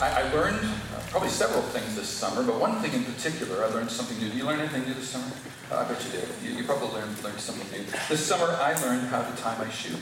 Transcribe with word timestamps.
I, 0.00 0.22
I, 0.22 0.32
learned 0.32 0.60
uh, 0.64 1.00
probably 1.10 1.28
several 1.28 1.62
things 1.62 1.96
this 1.96 2.08
summer, 2.08 2.44
but 2.44 2.60
one 2.60 2.80
thing 2.80 2.92
in 2.92 3.04
particular, 3.04 3.64
I 3.64 3.68
learned 3.68 3.90
something 3.90 4.16
new. 4.18 4.28
Did 4.28 4.38
you 4.38 4.44
learn 4.44 4.60
anything 4.60 4.84
new 4.84 4.94
this 4.94 5.08
summer? 5.08 5.26
Uh, 5.72 5.78
I 5.78 5.88
bet 5.88 6.04
you 6.04 6.12
did. 6.12 6.28
You, 6.42 6.58
you, 6.58 6.64
probably 6.64 6.88
learned, 6.88 7.22
learned 7.24 7.40
something 7.40 7.66
new. 7.72 7.84
This 8.08 8.24
summer, 8.24 8.46
I 8.60 8.74
learned 8.80 9.08
how 9.08 9.22
to 9.22 9.42
tie 9.42 9.58
my 9.58 9.68
shoe. 9.70 9.96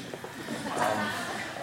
Um, 0.77 1.09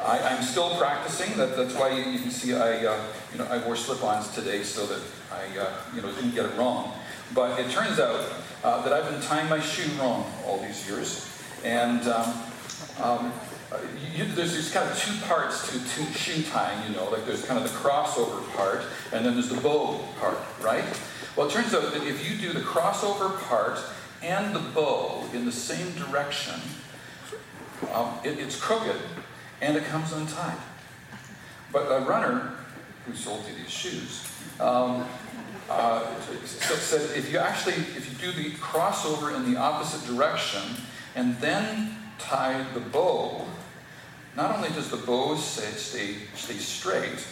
I, 0.04 0.36
am 0.36 0.44
still 0.44 0.76
practicing. 0.78 1.38
That, 1.38 1.56
that's 1.56 1.76
why 1.76 1.92
you, 1.92 2.12
you 2.12 2.20
can 2.20 2.32
see 2.32 2.56
I, 2.56 2.86
uh, 2.86 3.06
you 3.32 3.38
know, 3.38 3.46
I 3.46 3.64
wore 3.66 3.76
slip-ons 3.76 4.34
today 4.34 4.64
so 4.64 4.88
that 4.88 5.02
I, 5.32 5.60
uh, 5.60 5.72
you 5.96 6.02
know, 6.02 6.12
didn't 6.12 6.34
get 6.34 6.46
it 6.46 6.58
wrong. 6.58 6.94
But 7.36 7.60
it 7.60 7.70
turns 7.70 8.00
out 8.00 8.26
uh, 8.64 8.82
that 8.82 8.94
I've 8.94 9.10
been 9.12 9.22
tying 9.22 9.48
my 9.48 9.60
shoe 9.60 9.90
wrong 10.00 10.26
all 10.46 10.58
these 10.58 10.88
years, 10.90 11.30
and 11.64 12.02
um, 12.08 12.34
um, 13.02 13.34
you, 14.16 14.26
there's 14.26 14.54
these 14.54 14.72
kind 14.72 14.90
of 14.90 14.98
two 14.98 15.14
parts 15.26 15.72
to, 15.72 15.80
to 15.80 16.14
shoe 16.14 16.44
tying. 16.44 16.90
You 16.90 16.96
know, 16.96 17.10
like 17.10 17.26
there's 17.26 17.46
kind 17.46 17.64
of 17.64 17.72
the 17.72 17.78
crossover 17.78 18.48
part, 18.56 18.84
and 19.12 19.26
then 19.26 19.34
there's 19.34 19.50
the 19.50 19.62
bow 19.62 20.00
part, 20.20 20.38
right? 20.62 20.86
Well, 21.36 21.48
it 21.48 21.52
turns 21.52 21.74
out 21.74 21.94
that 21.94 22.04
if 22.04 22.30
you 22.30 22.38
do 22.38 22.54
the 22.54 22.64
crossover 22.64 23.40
part 23.44 23.80
and 24.22 24.56
the 24.56 24.60
bow 24.60 25.24
in 25.34 25.46
the 25.46 25.52
same 25.52 25.92
direction, 25.94 26.60
um, 27.94 28.20
it, 28.24 28.40
it's 28.40 28.60
crooked 28.60 29.02
and 29.62 29.76
it 29.76 29.86
comes 29.86 30.14
untied. 30.14 30.58
But 31.72 31.88
a 31.88 32.06
runner 32.06 32.54
who 33.06 33.16
sold 33.16 33.44
you 33.50 33.56
these 33.56 33.72
shoes 33.72 34.28
um, 34.60 35.06
uh, 35.70 36.06
said 36.46 37.18
if 37.18 37.32
you 37.32 37.40
actually 37.40 37.74
if 37.74 38.10
you 38.12 38.32
do 38.32 38.44
the 38.44 38.52
crossover 38.58 39.36
in 39.36 39.52
the 39.52 39.60
opposite 39.60 40.06
direction 40.06 40.62
and 41.16 41.38
then 41.40 41.96
tie 42.20 42.64
the 42.74 42.80
bow, 42.80 43.46
not 44.36 44.56
only 44.56 44.70
does 44.70 44.90
the 44.90 44.98
bow 44.98 45.36
stay, 45.36 45.72
stay, 45.72 46.16
stay 46.36 46.56
straight, 46.56 47.26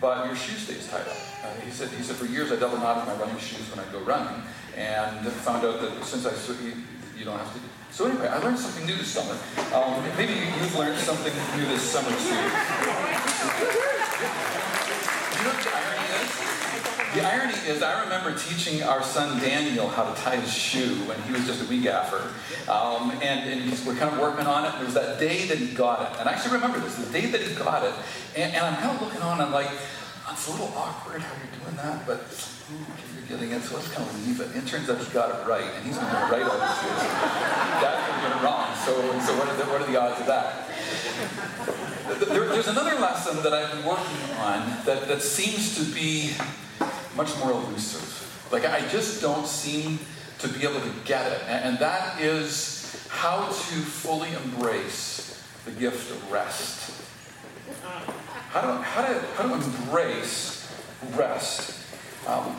but 0.00 0.26
your 0.26 0.36
shoe 0.36 0.56
stays 0.56 0.88
tied 0.88 1.06
up. 1.08 1.16
Uh, 1.42 1.60
he 1.64 1.70
said 1.70 1.88
he 1.90 2.02
said 2.02 2.16
for 2.16 2.26
years 2.26 2.52
I 2.52 2.56
double 2.56 2.78
knotted 2.78 3.06
my 3.06 3.14
running 3.14 3.38
shoes 3.38 3.68
when 3.70 3.84
I 3.84 3.90
go 3.92 4.00
running, 4.00 4.42
and 4.76 5.26
found 5.44 5.64
out 5.64 5.80
that 5.80 6.04
since 6.04 6.26
I 6.26 6.32
you, 6.62 6.72
you 7.18 7.24
don't 7.24 7.38
have 7.38 7.52
to 7.54 7.60
so 7.96 8.04
anyway, 8.04 8.28
I 8.28 8.36
learned 8.40 8.58
something 8.58 8.84
new 8.84 8.94
this 8.94 9.08
summer. 9.08 9.32
Um, 9.74 10.04
maybe 10.18 10.34
you've 10.34 10.76
learned 10.76 10.98
something 10.98 11.32
new 11.56 11.66
this 11.66 11.80
summer 11.80 12.10
too. 12.10 12.34
You 15.38 15.44
know 15.44 15.95
the 17.14 17.22
irony 17.22 17.54
is? 17.66 17.82
I 17.82 18.02
remember 18.02 18.38
teaching 18.38 18.82
our 18.82 19.02
son 19.02 19.40
Daniel 19.40 19.88
how 19.88 20.12
to 20.12 20.20
tie 20.20 20.36
his 20.36 20.52
shoe 20.52 20.94
when 21.06 21.20
he 21.22 21.32
was 21.32 21.46
just 21.46 21.62
a 21.62 21.66
wee 21.66 21.80
gaffer. 21.80 22.28
Um, 22.70 23.10
and, 23.22 23.48
and 23.48 23.86
we're 23.86 23.94
kind 23.94 24.12
of 24.12 24.20
working 24.20 24.46
on 24.46 24.64
it. 24.64 24.80
It 24.80 24.84
was 24.84 24.94
that 24.94 25.18
day 25.18 25.46
that 25.46 25.58
he 25.58 25.74
got 25.74 26.02
it. 26.02 26.20
And 26.20 26.28
I 26.28 26.32
actually 26.32 26.54
remember 26.54 26.78
this, 26.80 26.96
the 26.96 27.10
day 27.12 27.26
that 27.26 27.40
he 27.40 27.54
got 27.54 27.84
it. 27.84 27.94
And, 28.36 28.52
and 28.54 28.66
I'm 28.66 28.76
kind 28.76 28.96
of 28.96 29.02
looking 29.02 29.22
on, 29.22 29.40
and 29.40 29.42
I'm 29.42 29.52
like, 29.52 29.70
it's 30.36 30.48
a 30.48 30.50
little 30.50 30.72
awkward 30.76 31.22
how 31.22 31.32
you're 31.38 31.64
doing 31.64 31.76
that, 31.76 32.06
but 32.06 32.20
you're 33.16 33.38
getting 33.38 33.52
it, 33.52 33.62
so 33.62 33.76
let's 33.76 33.88
kind 33.88 34.06
of 34.06 34.26
leave 34.26 34.40
it. 34.40 34.48
And 34.48 34.62
it 34.62 34.66
turns 34.68 34.90
out 34.90 34.98
he 34.98 35.10
got 35.12 35.30
it 35.30 35.48
right, 35.48 35.64
and 35.64 35.86
he's 35.86 35.96
been 35.96 36.04
doing 36.10 36.22
it 36.22 36.30
right 36.30 36.42
all 36.42 36.60
these 36.60 36.82
years. 36.84 37.02
Dad's 37.80 38.04
been 38.20 38.44
wrong, 38.44 38.68
so, 38.84 38.92
so 39.24 39.32
what, 39.38 39.48
are 39.48 39.56
the, 39.56 39.64
what 39.64 39.80
are 39.80 39.90
the 39.90 39.96
odds 39.96 40.20
of 40.20 40.26
that? 40.26 41.85
There, 42.06 42.46
there's 42.48 42.68
another 42.68 42.94
lesson 43.00 43.42
that 43.42 43.52
I've 43.52 43.72
been 43.72 43.84
working 43.84 44.36
on 44.38 44.68
that, 44.84 45.08
that 45.08 45.22
seems 45.22 45.74
to 45.76 45.94
be 45.94 46.32
much 47.16 47.36
more 47.38 47.50
elusive. 47.50 48.48
Like, 48.52 48.64
I 48.64 48.86
just 48.88 49.20
don't 49.20 49.46
seem 49.46 49.98
to 50.38 50.48
be 50.48 50.62
able 50.62 50.80
to 50.80 50.92
get 51.04 51.32
it, 51.32 51.42
and, 51.48 51.64
and 51.64 51.78
that 51.80 52.20
is 52.20 53.08
how 53.10 53.46
to 53.46 53.52
fully 53.52 54.28
embrace 54.44 55.42
the 55.64 55.72
gift 55.72 56.12
of 56.12 56.30
rest. 56.30 56.92
How 58.50 58.60
to, 58.60 58.82
how 58.82 59.02
to, 59.02 59.20
how 59.34 59.48
to 59.48 59.54
embrace 59.54 60.72
rest. 61.16 61.72
Um, 62.28 62.54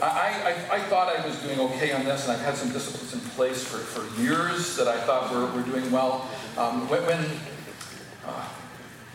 I, 0.00 0.54
I, 0.70 0.76
I, 0.76 0.80
thought 0.82 1.08
I 1.08 1.26
was 1.26 1.36
doing 1.42 1.58
okay 1.58 1.92
on 1.92 2.04
this, 2.04 2.28
and 2.28 2.32
I've 2.32 2.44
had 2.44 2.56
some 2.56 2.72
disciplines 2.72 3.12
in 3.12 3.20
place 3.30 3.64
for, 3.64 3.78
for 3.78 4.22
years 4.22 4.76
that 4.76 4.86
I 4.86 4.96
thought 5.00 5.32
were, 5.32 5.46
were 5.46 5.66
doing 5.66 5.90
well. 5.90 6.30
Um, 6.58 6.88
when, 6.88 7.06
when, 7.06 7.24
uh, 8.26 8.48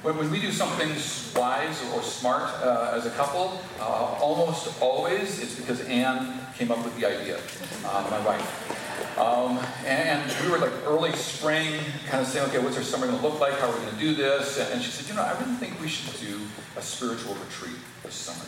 when, 0.02 0.16
when, 0.16 0.32
we 0.32 0.40
do 0.40 0.50
something 0.50 0.88
wise 1.36 1.84
or 1.94 2.02
smart 2.02 2.44
uh, 2.64 2.94
as 2.96 3.06
a 3.06 3.10
couple, 3.10 3.60
uh, 3.82 3.84
almost 3.84 4.82
always 4.82 5.42
it's 5.44 5.56
because 5.56 5.82
Anne 5.82 6.40
came 6.56 6.72
up 6.72 6.82
with 6.86 6.98
the 6.98 7.06
idea, 7.06 7.42
uh, 7.84 8.08
my 8.10 8.20
wife. 8.26 9.20
Um, 9.20 9.60
and, 9.86 10.33
we 10.44 10.52
were 10.52 10.58
like 10.58 10.74
early 10.86 11.12
spring, 11.14 11.80
kind 12.10 12.22
of 12.22 12.28
saying, 12.28 12.48
okay, 12.50 12.60
what's 12.60 12.76
our 12.76 12.84
summer 12.84 13.08
going 13.08 13.18
to 13.18 13.26
look 13.26 13.40
like? 13.40 13.54
How 13.60 13.70
are 13.70 13.74
we 13.74 13.80
going 13.80 13.94
to 13.94 14.00
do 14.00 14.16
this? 14.16 14.60
And 14.60 14.82
she 14.82 14.92
said, 14.92 15.08
you 15.08 15.16
know, 15.16 15.22
I 15.22 15.40
really 15.40 15.56
think 15.56 15.80
we 15.80 15.88
should 15.88 16.20
do 16.20 16.40
a 16.76 16.82
spiritual 16.82 17.36
retreat 17.36 17.78
this 18.04 18.16
summer. 18.16 18.46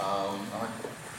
Um, 0.00 0.46
I'm 0.54 0.60
like, 0.60 0.70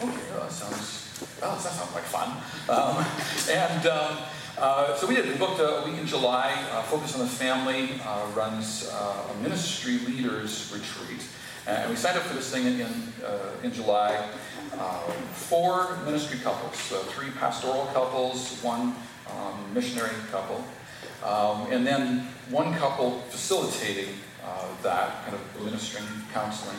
okay, 0.02 0.32
well, 0.32 0.44
that 0.44 0.52
sounds, 0.52 1.28
well, 1.42 1.56
that 1.56 1.62
sounds 1.62 1.94
like 1.94 2.04
fun. 2.04 2.30
Um, 2.70 3.06
and 3.52 3.88
um, 3.88 4.18
uh, 4.58 4.96
so 4.96 5.08
we 5.08 5.16
did. 5.16 5.28
We 5.28 5.36
booked 5.36 5.60
a 5.60 5.84
week 5.86 6.00
in 6.00 6.06
July. 6.06 6.54
Uh, 6.72 6.84
Focus 6.84 7.16
on 7.16 7.22
the 7.22 7.28
Family 7.28 8.00
uh, 8.06 8.26
runs 8.36 8.90
uh, 8.94 9.34
a 9.34 9.42
ministry 9.42 9.98
leaders 10.00 10.72
retreat. 10.74 11.28
And 11.68 11.90
we 11.90 11.96
signed 11.96 12.18
up 12.18 12.24
for 12.24 12.36
this 12.36 12.52
thing 12.52 12.66
in, 12.66 12.82
uh, 13.26 13.40
in 13.64 13.74
July. 13.74 14.30
Uh, 14.78 15.00
four 15.34 15.98
ministry 16.06 16.40
couples, 16.40 16.78
so 16.78 16.98
three 17.00 17.30
pastoral 17.32 17.86
couples, 17.94 18.60
one 18.64 18.96
um, 19.40 19.74
missionary 19.74 20.12
couple, 20.32 20.64
um, 21.24 21.72
and 21.72 21.86
then 21.86 22.28
one 22.50 22.74
couple 22.76 23.20
facilitating 23.30 24.14
uh, 24.44 24.68
that 24.82 25.24
kind 25.24 25.36
of 25.36 25.64
ministering, 25.64 26.06
counseling 26.34 26.78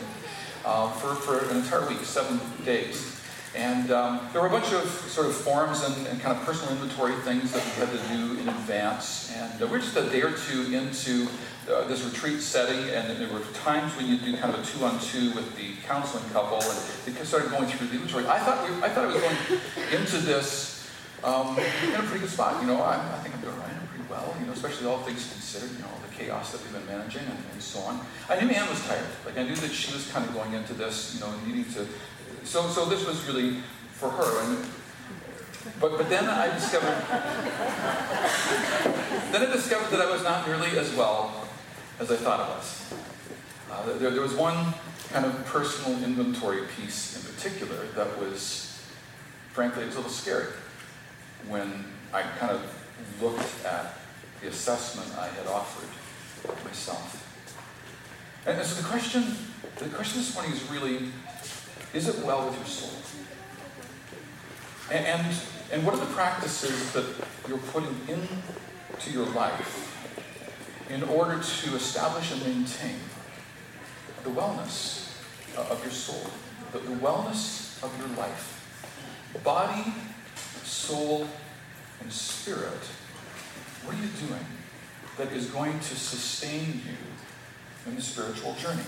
uh, 0.64 0.90
for, 0.90 1.14
for 1.14 1.50
an 1.50 1.56
entire 1.56 1.86
week, 1.88 2.00
seven 2.04 2.38
days. 2.64 3.20
And 3.56 3.92
um, 3.92 4.28
there 4.32 4.42
were 4.42 4.48
a 4.48 4.50
bunch 4.50 4.72
of 4.72 4.88
sort 4.88 5.28
of 5.28 5.34
forms 5.34 5.84
and, 5.84 6.08
and, 6.08 6.20
kind 6.20 6.36
of 6.36 6.44
personal 6.44 6.72
inventory 6.74 7.14
things 7.20 7.52
that 7.52 7.64
we 7.64 7.70
had 7.70 7.88
to 7.88 8.08
do 8.08 8.40
in 8.40 8.48
advance. 8.48 9.32
And 9.36 9.62
uh, 9.62 9.68
we're 9.68 9.78
just 9.78 9.96
a 9.96 10.10
day 10.10 10.22
or 10.22 10.32
two 10.32 10.74
into 10.74 11.28
uh, 11.70 11.86
this 11.86 12.02
retreat 12.02 12.40
setting, 12.40 12.90
and 12.90 13.16
there 13.16 13.32
were 13.32 13.44
times 13.54 13.96
when 13.96 14.06
you 14.06 14.16
do 14.16 14.36
kind 14.36 14.52
of 14.52 14.60
a 14.60 14.64
two-on-two 14.66 15.34
with 15.34 15.56
the 15.56 15.72
counseling 15.86 16.24
couple, 16.32 16.60
and 16.60 17.16
they 17.16 17.24
started 17.24 17.50
going 17.50 17.66
through 17.66 17.86
the 17.86 17.94
inventory. 17.94 18.26
I 18.26 18.40
thought 18.40 18.68
we, 18.68 18.74
I 18.82 18.88
thought 18.88 19.04
I 19.04 19.06
was 19.06 19.22
going 19.22 19.60
into 19.96 20.18
this 20.18 20.73
um, 21.24 21.58
in 21.58 21.94
a 21.94 22.02
pretty 22.04 22.20
good 22.20 22.30
spot. 22.30 22.60
You 22.60 22.68
know, 22.68 22.80
I, 22.82 22.96
I 22.96 23.18
think 23.18 23.34
I'm 23.34 23.40
doing 23.40 23.56
right. 23.58 23.72
Pretty 23.88 24.04
well. 24.10 24.34
You 24.38 24.46
know, 24.46 24.52
especially 24.52 24.86
all 24.86 24.98
things 24.98 25.26
considered. 25.32 25.72
You 25.72 25.78
know, 25.78 25.88
all 25.88 26.00
the 26.06 26.14
chaos 26.14 26.52
that 26.52 26.62
we've 26.62 26.72
been 26.72 26.86
managing 26.86 27.22
and, 27.22 27.38
and 27.52 27.62
so 27.62 27.80
on. 27.80 28.00
I 28.28 28.38
knew 28.40 28.50
Anne 28.50 28.68
was 28.68 28.84
tired. 28.86 29.06
Like 29.24 29.38
I 29.38 29.42
knew 29.42 29.56
that 29.56 29.72
she 29.72 29.92
was 29.92 30.10
kind 30.12 30.24
of 30.28 30.34
going 30.34 30.52
into 30.52 30.74
this. 30.74 31.14
You 31.14 31.20
know, 31.20 31.32
needing 31.46 31.64
to. 31.72 31.86
So, 32.44 32.68
so 32.68 32.84
this 32.84 33.06
was 33.06 33.26
really 33.26 33.56
for 33.92 34.10
her. 34.10 34.44
And, 34.44 34.66
but, 35.80 35.96
but 35.96 36.10
then 36.10 36.28
I 36.28 36.52
discovered, 36.52 36.94
then 39.32 39.42
I 39.48 39.50
discovered 39.50 39.90
that 39.96 40.00
I 40.02 40.10
was 40.10 40.22
not 40.22 40.46
nearly 40.46 40.78
as 40.78 40.94
well 40.94 41.48
as 41.98 42.12
I 42.12 42.16
thought 42.16 42.40
I 42.40 42.48
was. 42.48 42.92
Uh, 43.70 43.98
there, 43.98 44.10
there 44.10 44.20
was 44.20 44.34
one 44.34 44.74
kind 45.10 45.24
of 45.24 45.46
personal 45.46 46.02
inventory 46.04 46.64
piece 46.76 47.16
in 47.16 47.32
particular 47.34 47.86
that 47.94 48.20
was, 48.20 48.78
frankly, 49.52 49.84
it 49.84 49.86
was 49.86 49.94
a 49.94 49.98
little 49.98 50.12
scary 50.12 50.48
when 51.48 51.84
I 52.12 52.22
kind 52.22 52.52
of 52.52 52.62
looked 53.20 53.64
at 53.64 53.94
the 54.40 54.48
assessment 54.48 55.18
I 55.18 55.28
had 55.28 55.46
offered 55.46 55.88
myself. 56.64 57.20
And, 58.46 58.62
so 58.64 58.80
the 58.80 58.88
question, 58.88 59.24
the 59.78 59.88
question 59.94 60.18
this 60.18 60.34
morning 60.34 60.52
is 60.52 60.62
really, 60.70 61.08
is 61.94 62.08
it 62.08 62.24
well 62.24 62.46
with 62.46 62.56
your 62.56 62.66
soul? 62.66 62.90
And, 64.92 65.06
and, 65.06 65.36
and 65.72 65.86
what 65.86 65.94
are 65.94 66.00
the 66.00 66.12
practices 66.12 66.92
that 66.92 67.04
you're 67.48 67.58
putting 67.58 67.96
into 68.08 69.10
your 69.10 69.26
life 69.26 69.90
in 70.90 71.02
order 71.04 71.40
to 71.40 71.74
establish 71.74 72.32
and 72.32 72.42
maintain 72.42 72.96
the 74.24 74.30
wellness 74.30 75.16
of 75.56 75.82
your 75.82 75.92
soul, 75.92 76.30
the, 76.72 76.78
the 76.78 76.96
wellness 76.96 77.82
of 77.82 77.96
your 77.98 78.08
life. 78.16 78.50
Body, 79.42 79.92
soul, 80.64 81.28
and 82.00 82.12
spirit. 82.12 82.82
What 83.84 83.94
are 83.94 83.98
you 83.98 84.08
doing 84.26 84.44
that 85.18 85.32
is 85.32 85.46
going 85.46 85.78
to 85.78 85.96
sustain 85.96 86.80
you 86.86 86.96
in 87.86 87.96
the 87.96 88.02
spiritual 88.02 88.54
journey? 88.54 88.82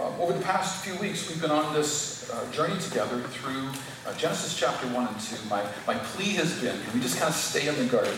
Uh, 0.00 0.16
over 0.18 0.32
the 0.32 0.42
past 0.42 0.82
few 0.82 0.96
weeks, 0.96 1.28
we've 1.28 1.42
been 1.42 1.50
on 1.50 1.74
this 1.74 2.30
uh, 2.30 2.50
journey 2.52 2.78
together 2.80 3.20
through 3.20 3.68
uh, 4.06 4.16
Genesis 4.16 4.56
chapter 4.56 4.86
1 4.86 5.06
and 5.06 5.20
2. 5.20 5.36
My, 5.50 5.62
my 5.86 5.94
plea 5.94 6.34
has 6.34 6.58
been 6.60 6.80
can 6.80 6.94
we 6.94 7.00
just 7.00 7.18
kind 7.18 7.28
of 7.28 7.34
stay 7.34 7.68
in 7.68 7.76
the 7.76 7.84
garden? 7.84 8.16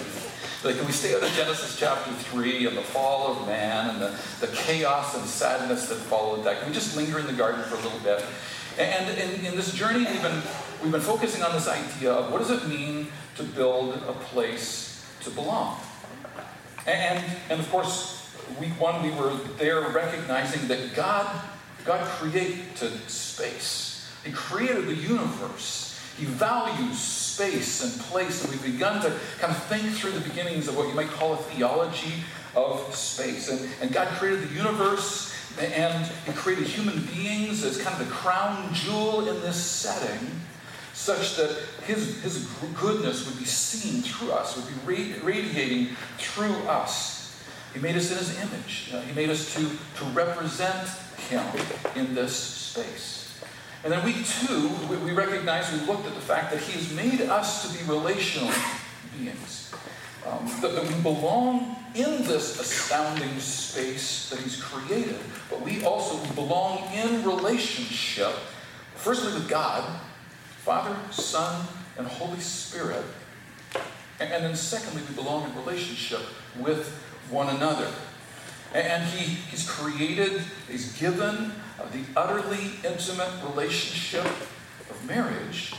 Like, 0.63 0.77
can 0.77 0.87
we 0.87 0.93
stay 0.93 1.13
out 1.17 1.25
of 1.25 1.33
Genesis 1.33 1.77
chapter 1.77 2.13
3 2.13 2.69
and 2.69 2.77
the 2.77 2.83
fall 2.83 3.33
of 3.33 3.47
man 3.49 3.91
and 3.91 4.01
the, 4.01 4.17
the 4.41 4.47
chaos 4.55 5.17
and 5.17 5.27
sadness 5.27 5.89
that 5.89 5.97
followed 5.97 6.45
that? 6.45 6.61
Can 6.61 6.69
we 6.69 6.75
just 6.75 6.97
linger 6.97 7.19
in 7.19 7.27
the 7.27 7.33
garden 7.33 7.61
for 7.65 7.75
a 7.75 7.81
little 7.81 7.99
bit? 7.99 8.25
And 8.79 9.19
in, 9.19 9.45
in 9.45 9.57
this 9.57 9.75
journey, 9.75 10.05
we've 10.09 10.23
been, 10.23 10.41
we've 10.83 10.93
been 10.93 11.01
focusing 11.01 11.43
on 11.43 11.53
this 11.53 11.69
idea 11.69 12.13
of 12.13 12.33
what 12.33 12.39
does 12.39 12.51
it 12.51 12.67
mean 12.67 13.07
to 13.37 13.45
build 13.45 13.95
a 13.95 14.13
place 14.13 15.07
to 15.23 15.31
belong? 15.31 15.79
And, 16.87 17.25
and 17.49 17.61
of 17.61 17.71
course, 17.71 18.29
week 18.61 18.79
one, 18.81 19.03
we 19.03 19.11
were 19.11 19.33
there 19.59 19.81
recognizing 19.89 20.67
that 20.69 20.95
God, 20.95 21.27
God 21.85 22.05
created 22.05 22.99
space. 23.09 24.11
He 24.25 24.33
created 24.33 24.87
the 24.87 24.95
universe. 24.95 26.01
He 26.19 26.25
values 26.25 26.99
space 26.99 27.83
and 27.83 28.03
place, 28.03 28.43
and 28.43 28.53
we've 28.53 28.73
begun 28.75 29.01
to 29.03 29.17
kind 29.39 29.53
of 29.53 29.63
think 29.65 29.85
through 29.93 30.13
the 30.13 30.21
beginnings 30.21 30.69
of 30.69 30.77
what 30.77 30.89
you 30.89 30.95
might 30.95 31.09
call 31.11 31.35
a 31.35 31.37
theology 31.37 32.25
of 32.57 32.95
space. 32.95 33.49
And, 33.49 33.71
and 33.81 33.93
God 33.93 34.09
created 34.19 34.49
the 34.49 34.55
universe, 34.55 35.33
and 35.59 36.07
He 36.27 36.33
created 36.33 36.67
human 36.67 37.01
beings 37.07 37.63
as 37.63 37.81
kind 37.81 38.01
of 38.01 38.07
the 38.07 38.13
crown 38.13 38.75
jewel 38.75 39.29
in 39.29 39.41
this 39.43 39.57
setting 39.57 40.29
such 40.93 41.37
that 41.37 41.51
his, 41.85 42.23
his 42.23 42.47
goodness 42.81 43.27
would 43.27 43.39
be 43.39 43.45
seen 43.45 44.03
through 44.03 44.33
us, 44.33 44.57
would 44.57 44.67
be 44.67 45.15
radiating 45.25 45.97
through 46.19 46.55
us. 46.69 47.43
He 47.73 47.81
made 47.81 47.97
us 47.97 48.11
in 48.11 48.19
his 48.19 48.39
image. 48.43 48.91
Uh, 48.93 49.01
he 49.01 49.15
made 49.15 49.31
us 49.31 49.55
to, 49.55 49.61
to 49.61 50.05
represent 50.13 50.89
him 51.29 51.45
in 51.97 52.15
this 52.15 52.37
space. 52.37 53.41
And 53.85 53.93
then 53.93 54.05
we 54.05 54.13
too, 54.13 54.71
we, 54.89 54.97
we 54.99 55.13
recognize, 55.13 55.73
we 55.73 55.81
looked 55.87 56.07
at 56.07 56.15
the 56.15 56.21
fact 56.21 56.53
that 56.53 56.61
he 56.61 56.73
has 56.73 56.93
made 56.93 57.21
us 57.23 57.67
to 57.67 57.79
be 57.79 57.91
relational 57.91 58.53
beings. 59.17 59.73
Um, 60.25 60.49
that, 60.61 60.75
that 60.75 60.87
we 60.87 60.95
belong 61.03 61.75
in 61.97 62.23
this 62.23 62.61
astounding 62.61 63.41
space 63.41 64.31
that 64.31 64.39
he's 64.39 64.63
created, 64.63 65.19
but 65.51 65.61
we 65.63 65.85
also 65.85 66.25
belong 66.35 66.79
in 66.95 67.25
relationship, 67.25 68.33
firstly 68.95 69.33
with 69.33 69.49
God, 69.49 69.83
Father, 70.65 70.97
Son, 71.11 71.67
and 71.99 72.07
Holy 72.07 72.39
Spirit. 72.39 73.05
And, 74.21 74.33
and 74.33 74.45
then 74.45 74.55
secondly, 74.55 75.03
we 75.09 75.15
belong 75.17 75.51
in 75.51 75.57
relationship 75.57 76.21
with 76.57 76.89
one 77.31 77.49
another. 77.49 77.89
And 78.73 79.05
he, 79.05 79.25
he's 79.51 79.69
created, 79.69 80.41
he's 80.71 80.97
given 80.99 81.53
uh, 81.81 81.87
the 81.93 82.05
utterly 82.17 82.71
intimate 82.85 83.31
relationship 83.45 84.25
of 84.89 85.05
marriage, 85.07 85.75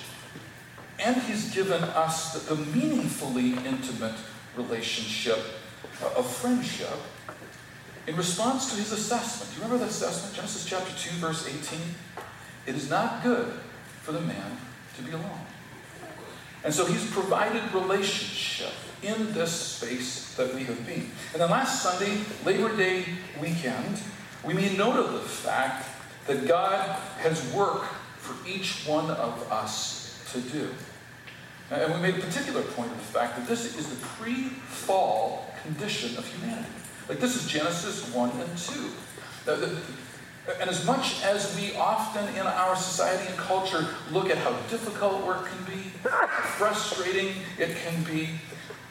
and 1.00 1.16
he's 1.16 1.56
given 1.56 1.82
us 1.82 2.34
the, 2.34 2.56
the 2.56 2.62
meaningfully 2.66 3.54
intimate 3.66 4.16
relationship 4.58 5.40
uh, 6.04 6.20
of 6.20 6.30
friendship 6.30 7.00
in 8.06 8.18
response 8.18 8.70
to 8.72 8.76
his 8.76 8.92
assessment. 8.92 9.50
Do 9.52 9.58
you 9.58 9.64
remember 9.64 9.86
that 9.86 9.92
assessment? 9.92 10.36
Genesis 10.36 10.66
chapter 10.66 10.94
2, 10.98 11.16
verse 11.20 11.48
18. 11.48 11.80
It 12.66 12.76
is 12.76 12.90
not 12.90 13.24
good 13.24 13.54
for 14.02 14.12
the 14.12 14.22
man 14.22 14.58
to 14.98 15.02
be 15.02 15.12
alone. 15.12 15.40
And 16.64 16.74
so 16.74 16.86
he's 16.86 17.10
provided 17.12 17.62
relationship 17.74 18.74
in 19.02 19.34
this 19.34 19.52
space 19.52 20.34
that 20.36 20.54
we 20.56 20.64
have 20.64 20.86
been. 20.88 21.10
And 21.34 21.42
then 21.42 21.50
last 21.50 21.84
Sunday, 21.84 22.24
Labor 22.46 22.76
Day 22.76 23.06
weekend, 23.42 24.02
we 24.46 24.54
made 24.54 24.78
note 24.78 24.96
of 24.96 25.14
the 25.14 25.20
fact 25.20 25.88
that 26.28 26.48
God 26.48 26.80
has 27.20 27.54
work 27.54 27.84
for 28.18 28.36
each 28.48 28.86
one 28.88 29.12
of 29.12 29.52
us 29.52 30.24
to 30.32 30.40
do. 30.40 30.70
And 31.70 31.94
we 31.94 32.00
made 32.00 32.16
a 32.16 32.26
particular 32.26 32.62
point 32.62 32.92
of 32.92 32.98
the 32.98 33.04
fact 33.04 33.36
that 33.38 33.48
this 33.48 33.78
is 33.78 33.90
the 33.90 34.06
pre 34.06 34.44
fall 34.44 35.54
condition 35.64 36.18
of 36.18 36.26
humanity. 36.28 36.70
Like 37.10 37.20
this 37.20 37.36
is 37.36 37.50
Genesis 37.50 38.14
1 38.14 38.30
and 38.30 38.58
2. 38.58 38.90
And 40.60 40.70
as 40.70 40.86
much 40.86 41.24
as 41.24 41.56
we 41.56 41.76
often 41.76 42.28
in 42.36 42.46
our 42.46 42.76
society 42.76 43.28
and 43.30 43.38
culture 43.38 43.88
look 44.12 44.30
at 44.30 44.38
how 44.38 44.52
difficult 44.70 45.26
work 45.26 45.46
can 45.46 45.64
be, 45.64 45.84
how 46.04 46.28
frustrating 46.28 47.34
it 47.58 47.78
can 47.78 48.04
be, 48.04 48.30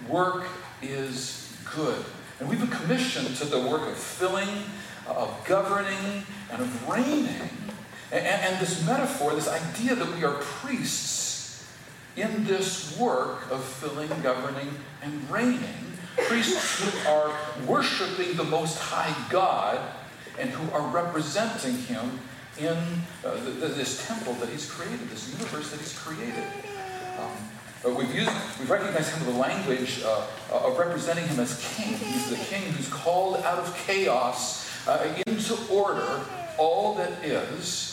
work 0.08 0.46
is 0.81 1.54
good. 1.75 2.02
And 2.40 2.49
we've 2.49 2.58
been 2.58 2.69
commissioned 2.69 3.37
to 3.37 3.44
the 3.44 3.60
work 3.60 3.82
of 3.82 3.96
filling, 3.96 4.49
of 5.06 5.44
governing, 5.44 6.25
and 6.50 6.62
of 6.62 6.88
reigning. 6.88 7.50
And, 8.10 8.26
and 8.26 8.60
this 8.60 8.84
metaphor, 8.87 9.34
this 9.34 9.48
idea 9.48 9.94
that 9.94 10.16
we 10.16 10.25
are 10.25 10.34
priests 10.34 11.70
in 12.16 12.44
this 12.44 12.98
work 12.98 13.50
of 13.50 13.62
filling, 13.62 14.08
governing, 14.22 14.70
and 15.02 15.31
reigning. 15.31 15.60
Priests 16.28 16.81
who 16.81 17.10
are 17.10 17.34
worshiping 17.66 18.37
the 18.37 18.44
Most 18.44 18.78
High 18.78 19.14
God 19.31 19.78
and 20.38 20.50
who 20.50 20.73
are 20.73 20.87
representing 20.88 21.76
him 21.76 22.19
in 22.58 22.76
uh, 23.25 23.34
the, 23.44 23.50
the, 23.50 23.69
this 23.69 24.06
temple 24.06 24.34
that 24.34 24.49
he's 24.49 24.70
created, 24.70 25.08
this 25.08 25.32
universe 25.32 25.70
that 25.70 25.81
he's 25.81 25.99
created. 25.99 26.44
Um, 27.19 27.96
we've 27.96 28.14
used, 28.14 28.31
we've 28.58 28.70
recognized 28.70 29.11
him 29.12 29.26
with 29.26 29.34
the 29.34 29.40
language 29.40 30.02
uh, 30.05 30.26
uh, 30.50 30.69
of 30.69 30.79
representing 30.79 31.26
him 31.26 31.40
as 31.40 31.58
king. 31.75 31.94
He's 31.94 32.31
the 32.31 32.37
king 32.37 32.73
who's 32.73 32.88
called 32.88 33.37
out 33.38 33.58
of 33.58 33.75
chaos 33.87 34.70
uh, 34.87 35.23
into 35.26 35.56
order 35.70 36.20
all 36.58 36.94
that 36.96 37.25
is. 37.25 37.88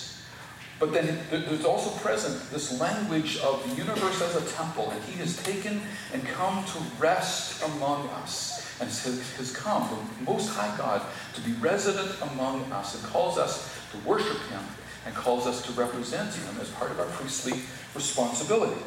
But 0.80 0.94
then 0.94 1.20
there's 1.30 1.66
also 1.66 1.90
present 2.00 2.52
this 2.52 2.80
language 2.80 3.38
of 3.40 3.68
the 3.70 3.76
universe 3.76 4.22
as 4.22 4.36
a 4.38 4.56
temple, 4.56 4.90
and 4.92 5.04
he 5.04 5.20
has 5.20 5.36
taken 5.44 5.82
and 6.14 6.26
come 6.26 6.64
to 6.64 6.80
rest 6.98 7.62
among 7.64 8.08
us 8.10 8.59
and 8.80 8.90
has 8.90 9.56
come, 9.56 10.08
the 10.20 10.32
Most 10.32 10.50
High 10.50 10.76
God, 10.78 11.02
to 11.34 11.42
be 11.42 11.52
resident 11.54 12.16
among 12.32 12.72
us 12.72 12.96
and 12.96 13.04
calls 13.12 13.38
us 13.38 13.78
to 13.92 13.98
worship 14.08 14.40
Him 14.50 14.62
and 15.06 15.14
calls 15.16 15.48
us 15.48 15.62
to 15.64 15.72
represent 15.74 16.34
Him 16.34 16.56
as 16.62 16.70
part 16.70 16.92
of 16.92 17.00
our 17.00 17.08
priestly 17.08 17.60
responsibility. 17.94 18.82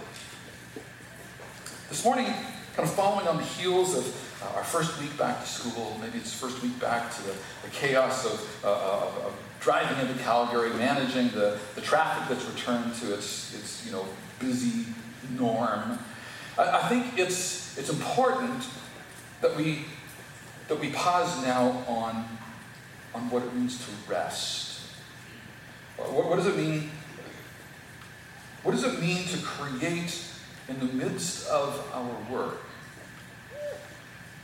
This 1.88 2.04
morning, 2.04 2.26
kind 2.74 2.88
of 2.88 2.94
following 2.94 3.28
on 3.28 3.36
the 3.36 3.42
heels 3.42 3.96
of 3.96 4.42
uh, 4.42 4.56
our 4.56 4.64
first 4.64 4.98
week 5.00 5.16
back 5.18 5.40
to 5.40 5.46
school, 5.46 5.98
maybe 6.00 6.18
it's 6.18 6.32
first 6.32 6.62
week 6.62 6.78
back 6.80 7.14
to 7.14 7.22
the, 7.24 7.34
the 7.62 7.70
chaos 7.70 8.24
of, 8.24 8.64
uh, 8.64 8.68
of, 8.68 9.26
of, 9.26 9.34
driving 9.60 9.96
into 10.00 10.20
Calgary, 10.24 10.70
managing 10.70 11.28
the, 11.28 11.56
the 11.76 11.80
traffic 11.80 12.28
that's 12.28 12.50
returned 12.50 12.92
to 12.96 13.14
its, 13.14 13.54
its 13.54 13.86
you 13.86 13.92
know, 13.92 14.04
busy 14.40 14.86
norm. 15.38 15.98
I, 16.58 16.78
I 16.78 16.88
think 16.88 17.16
it's, 17.16 17.78
it's 17.78 17.88
important 17.88 18.66
that 19.42 19.56
we, 19.56 19.84
that 20.68 20.80
we 20.80 20.90
pause 20.90 21.42
now 21.42 21.84
on, 21.86 22.24
on 23.14 23.28
what 23.28 23.42
it 23.42 23.54
means 23.54 23.84
to 23.84 23.90
rest. 24.10 24.80
What, 25.96 26.28
what 26.28 26.36
does 26.36 26.46
it 26.46 26.56
mean? 26.56 26.90
What 28.62 28.72
does 28.72 28.84
it 28.84 29.00
mean 29.00 29.26
to 29.26 29.38
create 29.38 30.24
in 30.68 30.78
the 30.78 30.86
midst 30.86 31.48
of 31.48 31.84
our 31.92 32.32
work 32.32 32.60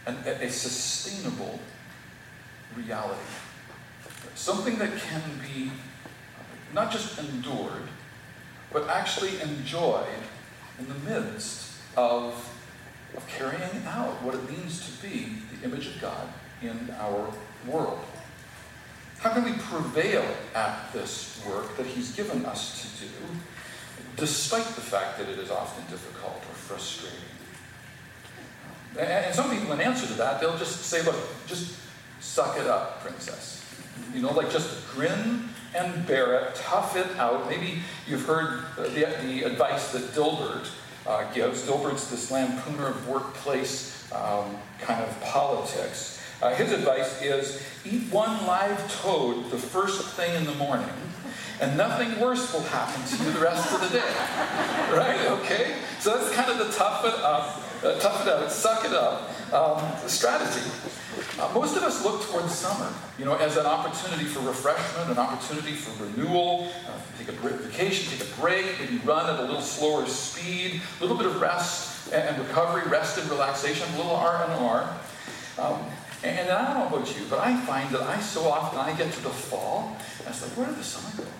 an, 0.06 0.16
a 0.26 0.50
sustainable 0.50 1.60
reality? 2.76 3.20
Something 4.34 4.78
that 4.78 4.98
can 4.98 5.22
be 5.40 5.70
not 6.74 6.90
just 6.90 7.18
endured, 7.18 7.88
but 8.72 8.88
actually 8.88 9.40
enjoyed 9.40 10.06
in 10.80 10.88
the 10.88 10.94
midst 10.94 11.72
of 11.96 12.57
of 13.16 13.26
carrying 13.26 13.84
out 13.86 14.22
what 14.22 14.34
it 14.34 14.50
means 14.50 14.84
to 14.86 15.06
be 15.06 15.34
the 15.56 15.66
image 15.66 15.86
of 15.86 16.00
God 16.00 16.28
in 16.62 16.90
our 16.98 17.32
world. 17.66 17.98
How 19.18 19.32
can 19.32 19.44
we 19.44 19.52
prevail 19.52 20.24
at 20.54 20.92
this 20.92 21.42
work 21.48 21.76
that 21.76 21.86
He's 21.86 22.14
given 22.14 22.44
us 22.44 22.98
to 22.98 23.04
do, 23.04 23.12
despite 24.16 24.64
the 24.64 24.80
fact 24.80 25.18
that 25.18 25.28
it 25.28 25.38
is 25.38 25.50
often 25.50 25.84
difficult 25.90 26.36
or 26.36 26.54
frustrating? 26.54 27.18
And 28.98 29.34
some 29.34 29.50
people, 29.50 29.72
in 29.72 29.80
answer 29.80 30.06
to 30.06 30.14
that, 30.14 30.40
they'll 30.40 30.58
just 30.58 30.84
say, 30.84 31.02
look, 31.04 31.16
just 31.46 31.76
suck 32.20 32.58
it 32.58 32.66
up, 32.66 33.00
princess. 33.00 33.64
You 34.14 34.22
know, 34.22 34.32
like 34.32 34.50
just 34.50 34.88
grin 34.90 35.48
and 35.74 36.06
bear 36.06 36.34
it, 36.40 36.54
tough 36.54 36.96
it 36.96 37.06
out. 37.18 37.48
Maybe 37.48 37.80
you've 38.06 38.24
heard 38.24 38.62
the, 38.76 38.88
the 39.22 39.42
advice 39.42 39.92
that 39.92 40.02
Dilbert 40.14 40.68
uh, 41.06 41.30
gives. 41.32 41.62
Dilbert's 41.66 42.10
this 42.10 42.30
lampooner 42.30 42.88
of 42.88 43.08
workplace 43.08 44.10
um, 44.12 44.56
kind 44.80 45.02
of 45.02 45.20
politics. 45.22 46.20
Uh, 46.40 46.54
his 46.54 46.72
advice 46.72 47.20
is 47.20 47.62
eat 47.84 48.12
one 48.12 48.46
live 48.46 48.92
toad 49.00 49.50
the 49.50 49.58
first 49.58 50.04
thing 50.14 50.34
in 50.36 50.44
the 50.44 50.54
morning, 50.54 50.88
and 51.60 51.76
nothing 51.76 52.20
worse 52.20 52.52
will 52.52 52.62
happen 52.62 53.02
to 53.04 53.24
you 53.24 53.32
the 53.32 53.40
rest 53.40 53.72
of 53.72 53.80
the 53.80 53.98
day. 53.98 54.14
right? 54.96 55.26
Okay? 55.40 55.74
So 55.98 56.16
that's 56.16 56.32
kind 56.34 56.50
of 56.50 56.58
the 56.58 56.72
tough 56.72 57.04
it 57.04 57.14
up, 57.14 57.62
uh, 57.84 57.98
tough 57.98 58.26
it 58.26 58.32
out, 58.32 58.50
suck 58.52 58.84
it 58.84 58.92
up 58.92 59.30
um, 59.52 59.82
strategy. 60.06 60.70
Uh, 61.38 61.50
most 61.54 61.76
of 61.76 61.82
us 61.82 62.04
look 62.04 62.22
towards 62.22 62.54
summer, 62.54 62.92
you 63.18 63.24
know, 63.24 63.34
as 63.36 63.56
an 63.56 63.66
opportunity 63.66 64.24
for 64.24 64.40
refreshment, 64.40 65.10
an 65.10 65.18
opportunity 65.18 65.72
for 65.72 66.04
renewal, 66.04 66.70
uh, 66.86 66.92
take 67.18 67.28
a 67.28 67.32
vacation, 67.32 68.18
take 68.18 68.28
a 68.28 68.40
break, 68.40 68.66
maybe 68.80 68.98
run 69.04 69.28
at 69.32 69.38
a 69.38 69.42
little 69.42 69.60
slower 69.60 70.06
speed, 70.06 70.80
a 70.98 71.02
little 71.02 71.16
bit 71.16 71.26
of 71.26 71.40
rest 71.40 72.12
and 72.12 72.38
recovery, 72.38 72.82
rest 72.90 73.18
and 73.18 73.30
relaxation, 73.30 73.86
a 73.94 73.96
little 73.96 74.12
R 74.12 74.44
and 74.44 74.52
R. 74.52 74.96
Um, 75.58 75.80
and 76.24 76.50
I 76.50 76.74
don't 76.74 76.90
know 76.90 76.96
about 76.96 77.16
you, 77.16 77.24
but 77.30 77.38
I 77.38 77.56
find 77.60 77.90
that 77.94 78.02
I 78.02 78.18
so 78.20 78.48
often 78.48 78.78
I 78.78 78.96
get 78.96 79.12
to 79.12 79.22
the 79.22 79.30
fall, 79.30 79.96
and 80.18 80.28
it's 80.28 80.42
like, 80.42 80.50
where 80.56 80.66
did 80.66 80.76
the 80.76 80.84
summer 80.84 81.10
go? 81.16 81.30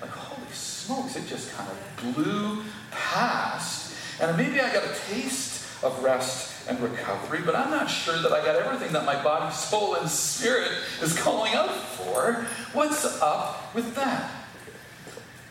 Like, 0.00 0.10
holy 0.10 0.50
smokes, 0.50 1.16
it 1.16 1.26
just 1.28 1.52
kind 1.52 1.70
of 1.70 2.14
blew 2.14 2.62
past. 2.90 3.94
And 4.20 4.36
maybe 4.36 4.60
I 4.60 4.72
got 4.72 4.84
a 4.84 4.94
taste 5.10 5.64
of 5.82 6.02
rest 6.02 6.53
and 6.68 6.80
recovery, 6.80 7.40
but 7.44 7.54
I'm 7.54 7.70
not 7.70 7.86
sure 7.86 8.20
that 8.20 8.32
I 8.32 8.44
got 8.44 8.56
everything 8.56 8.92
that 8.92 9.04
my 9.04 9.22
body, 9.22 9.52
soul, 9.52 9.96
and 9.96 10.08
spirit 10.08 10.70
is 11.02 11.18
calling 11.18 11.54
out 11.54 11.70
for. 11.70 12.46
What's 12.72 13.20
up 13.20 13.74
with 13.74 13.94
that? 13.94 14.30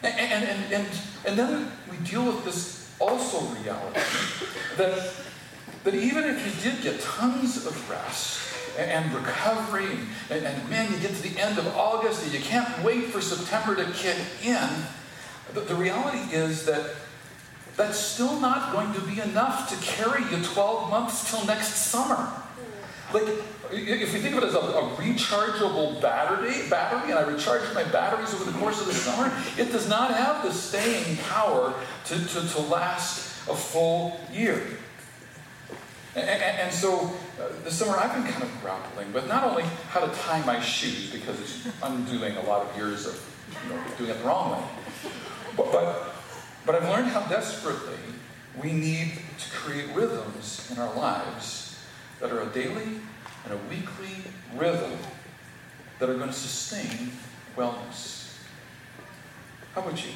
And, 0.02 0.20
and, 0.20 0.74
and, 0.74 0.88
and, 1.26 1.40
then 1.40 1.72
we 1.90 1.98
deal 2.06 2.26
with 2.26 2.44
this 2.44 2.94
also 3.00 3.40
reality 3.56 4.02
that, 4.78 5.14
that 5.86 5.94
even 5.94 6.26
if 6.26 6.46
you 6.46 6.72
did 6.72 6.84
get 6.84 7.00
tons 7.00 7.66
of 7.66 7.90
rest, 7.90 8.44
and 8.78 9.14
recovery, 9.14 10.00
and, 10.30 10.46
and, 10.46 10.70
man, 10.70 10.92
you 10.92 11.00
get 11.00 11.14
to 11.16 11.22
the 11.22 11.40
end 11.40 11.60
of 11.60 11.68
August 11.76 12.24
and 12.24 12.34
you 12.34 12.40
can't 12.40 12.84
wait 12.84 13.06
for 13.06 13.22
September 13.22 13.76
to 13.76 13.86
kick 13.92 14.18
in. 14.44 14.70
The, 15.54 15.62
the 15.62 15.76
reality 15.76 16.36
is 16.36 16.66
that 16.66 16.96
that's 17.76 17.98
still 17.98 18.40
not 18.40 18.72
going 18.72 18.94
to 18.94 19.02
be 19.02 19.20
enough 19.20 19.70
to 19.70 19.76
carry 19.86 20.22
you 20.24 20.44
12 20.44 20.90
months 20.90 21.30
till 21.30 21.46
next 21.46 21.76
summer. 21.76 22.30
Like, 23.14 23.28
if 23.72 24.14
you 24.14 24.20
think 24.20 24.36
of 24.36 24.44
it 24.44 24.48
as 24.48 24.56
a, 24.56 24.60
a, 24.60 24.96
rechargeable 24.96 26.02
battery, 26.02 26.68
battery, 26.70 27.12
and 27.12 27.20
I 27.20 27.24
recharge 27.24 27.62
my 27.74 27.84
batteries 27.84 28.34
over 28.34 28.46
the 28.46 28.58
course 28.58 28.80
of 28.82 28.88
the 28.88 28.94
summer, 28.94 29.32
it 29.58 29.72
does 29.72 29.88
not 29.88 30.14
have 30.14 30.44
the 30.44 30.52
staying 30.52 31.18
power 31.18 31.74
to, 32.06 32.16
to, 32.16 32.48
to 32.48 32.62
last 32.62 33.48
a 33.50 33.56
full 33.56 34.20
year. 34.32 34.62
And, 36.16 36.30
and, 36.30 36.60
and 36.60 36.74
so 36.74 37.12
uh, 37.40 37.50
this 37.64 37.78
summer 37.78 37.98
I've 37.98 38.14
been 38.14 38.32
kind 38.32 38.44
of 38.44 38.62
grappling 38.62 39.12
with 39.14 39.28
not 39.28 39.44
only 39.44 39.64
how 39.90 40.00
to 40.02 40.16
tie 40.20 40.44
my 40.46 40.60
shoes, 40.60 41.12
because 41.12 41.40
it's 41.40 41.68
undoing 41.82 42.36
a 42.38 42.44
lot 42.44 42.66
of 42.66 42.76
years 42.78 43.08
of 43.08 43.36
you 43.64 43.76
know, 43.76 43.84
doing 43.98 44.10
it 44.12 44.20
the 44.20 44.24
wrong 44.24 44.52
way, 44.52 44.68
but, 45.56 45.72
but 45.72 46.13
but 46.66 46.76
I've 46.76 46.90
learned 46.90 47.08
how 47.08 47.22
desperately 47.28 47.98
we 48.62 48.72
need 48.72 49.14
to 49.40 49.50
create 49.52 49.94
rhythms 49.96 50.70
in 50.72 50.80
our 50.80 50.94
lives 50.96 51.78
that 52.20 52.32
are 52.32 52.42
a 52.42 52.46
daily 52.48 53.00
and 53.44 53.54
a 53.54 53.58
weekly 53.70 54.24
rhythm 54.56 54.92
that 56.00 56.10
are 56.10 56.16
going 56.16 56.30
to 56.30 56.34
sustain 56.34 57.12
wellness. 57.58 58.38
How 59.74 59.82
about 59.82 60.04
you? 60.06 60.12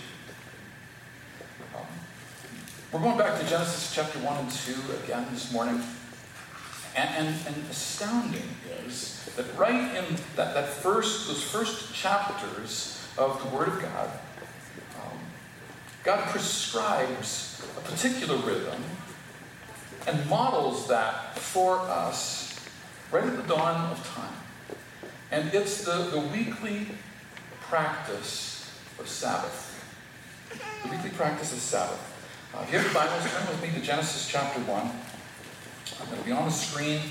Um, 1.75 1.85
we're 2.91 2.99
going 2.99 3.17
back 3.17 3.39
to 3.39 3.47
Genesis 3.47 3.93
chapter 3.93 4.19
1 4.19 4.37
and 4.37 4.51
2 4.51 4.73
again 5.03 5.25
this 5.31 5.51
morning. 5.51 5.81
And, 6.95 7.27
and, 7.27 7.35
and 7.47 7.55
astounding 7.69 8.43
is 8.85 9.29
that 9.35 9.45
right 9.57 9.95
in 9.95 10.15
that, 10.35 10.53
that 10.53 10.67
first, 10.67 11.27
those 11.27 11.43
first 11.43 11.93
chapters 11.93 13.05
of 13.17 13.41
the 13.43 13.55
Word 13.55 13.67
of 13.67 13.81
God, 13.81 14.09
God 16.07 16.23
prescribes 16.29 17.61
a 17.77 17.81
particular 17.81 18.37
rhythm 18.37 18.81
and 20.07 20.29
models 20.29 20.87
that 20.87 21.37
for 21.37 21.79
us 21.79 22.57
right 23.11 23.25
at 23.25 23.35
the 23.35 23.43
dawn 23.43 23.91
of 23.91 24.07
time. 24.15 24.33
And 25.31 25.53
it's 25.53 25.83
the, 25.83 26.07
the 26.11 26.19
weekly 26.19 26.87
practice 27.59 28.73
of 28.97 29.09
Sabbath. 29.09 29.83
The 30.83 30.91
weekly 30.91 31.09
practice 31.09 31.51
of 31.51 31.59
Sabbath. 31.59 31.99
Uh, 32.55 32.61
if 32.61 32.71
you 32.71 32.77
have 32.77 32.85
your 32.85 32.93
Bibles, 32.93 33.29
turn 33.29 33.45
with 33.49 33.61
me 33.61 33.77
to 33.77 33.85
Genesis 33.85 34.29
chapter 34.29 34.61
1. 34.61 34.79
I'm 34.79 36.05
going 36.07 36.21
to 36.21 36.25
be 36.25 36.31
on 36.31 36.45
the 36.45 36.51
screen. 36.51 37.01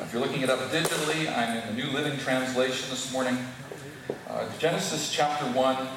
If 0.00 0.10
you're 0.12 0.22
looking 0.22 0.42
it 0.42 0.48
up 0.48 0.60
digitally, 0.70 1.26
I'm 1.36 1.56
in 1.56 1.74
the 1.74 1.82
New 1.82 1.90
Living 1.90 2.16
Translation 2.20 2.88
this 2.88 3.12
morning. 3.12 3.36
Uh, 4.28 4.48
Genesis 4.60 5.10
chapter 5.10 5.44
1, 5.46 5.88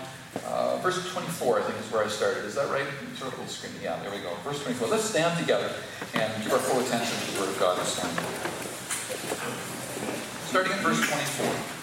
uh, 0.47 0.70
verse 0.81 1.11
24, 1.11 1.59
I 1.59 1.61
think, 1.63 1.79
is 1.79 1.91
where 1.91 2.03
I 2.03 2.07
started. 2.07 2.45
Is 2.45 2.55
that 2.55 2.69
right? 2.69 2.85
Sort 3.17 3.37
of 3.37 3.49
screen. 3.49 3.73
Yeah, 3.83 3.99
there 4.01 4.11
we 4.11 4.19
go. 4.19 4.33
Verse 4.43 4.61
24. 4.63 4.87
Let's 4.87 5.05
stand 5.05 5.37
together 5.39 5.71
and 6.13 6.43
give 6.43 6.53
our 6.53 6.59
full 6.59 6.81
attention 6.81 7.15
to 7.15 7.33
the 7.33 7.39
Word 7.39 7.49
of 7.49 7.59
God 7.59 7.79
this 7.79 7.97
morning. 8.01 8.17
Starting 10.49 10.73
at 10.73 10.79
verse 10.79 10.99
24. 11.07 11.81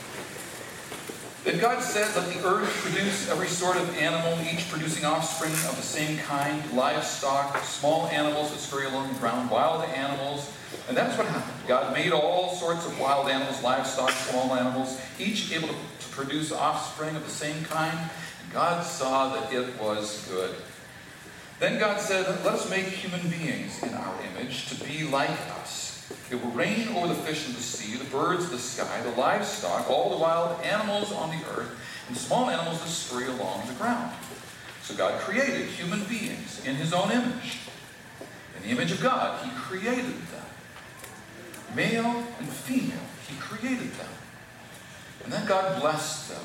Then 1.45 1.61
God 1.61 1.83
said, 1.83 2.14
Let 2.14 2.28
the 2.35 2.47
earth 2.47 2.69
produce 2.83 3.31
every 3.31 3.47
sort 3.47 3.76
of 3.76 3.97
animal, 3.97 4.37
each 4.52 4.69
producing 4.69 5.05
offspring 5.05 5.52
of 5.52 5.76
the 5.76 5.83
same 5.83 6.19
kind, 6.19 6.62
livestock, 6.73 7.57
small 7.64 8.09
animals 8.09 8.50
that 8.50 8.59
scurry 8.59 8.87
along 8.87 9.12
the 9.12 9.19
ground, 9.19 9.50
wild 9.50 9.85
animals. 9.85 10.52
And 10.88 10.97
that's 10.97 11.17
what 11.17 11.26
happened. 11.26 11.67
God 11.67 11.95
made 11.95 12.12
all 12.12 12.55
sorts 12.57 12.85
of 12.85 12.99
wild 13.00 13.28
animals, 13.28 13.62
livestock, 13.62 14.11
small 14.11 14.55
animals, 14.55 15.00
each 15.19 15.52
able 15.52 15.69
to 15.69 15.75
produce 16.11 16.52
offspring 16.52 17.17
of 17.17 17.25
the 17.25 17.31
same 17.31 17.64
kind. 17.64 17.99
God 18.52 18.83
saw 18.83 19.35
that 19.35 19.52
it 19.52 19.81
was 19.81 20.26
good. 20.28 20.55
Then 21.61 21.78
God 21.78 22.00
said, 22.00 22.26
Let 22.45 22.55
us 22.55 22.71
make 22.71 22.85
human 22.85 23.21
beings 23.28 23.83
in 23.83 23.93
our 23.95 24.14
image 24.23 24.69
to 24.69 24.85
be 24.85 25.05
like 25.05 25.31
us. 25.61 26.11
It 26.31 26.43
will 26.43 26.50
reign 26.52 26.88
over 26.88 27.09
the 27.09 27.14
fish 27.14 27.49
of 27.49 27.57
the 27.57 27.62
sea, 27.62 27.97
the 27.97 28.05
birds 28.05 28.45
of 28.45 28.50
the 28.50 28.59
sky, 28.59 29.00
the 29.02 29.11
livestock, 29.21 29.90
all 29.90 30.11
the 30.11 30.17
wild 30.17 30.62
animals 30.62 31.12
on 31.12 31.31
the 31.31 31.45
earth, 31.57 31.78
and 32.09 32.17
small 32.17 32.49
animals 32.49 32.81
that 32.81 32.88
scurry 32.88 33.26
along 33.26 33.67
the 33.67 33.75
ground. 33.75 34.12
So 34.83 34.95
God 34.95 35.21
created 35.21 35.67
human 35.67 36.05
beings 36.05 36.64
in 36.64 36.76
his 36.76 36.95
own 36.95 37.11
image. 37.11 37.59
In 38.57 38.62
the 38.62 38.69
image 38.69 38.93
of 38.93 39.02
God, 39.02 39.45
he 39.45 39.50
created 39.50 40.05
them. 40.05 40.47
Male 41.75 42.25
and 42.38 42.49
female, 42.49 42.99
he 43.28 43.37
created 43.38 43.93
them. 43.93 44.09
And 45.25 45.33
then 45.33 45.47
God 45.47 45.81
blessed 45.81 46.31
them 46.31 46.45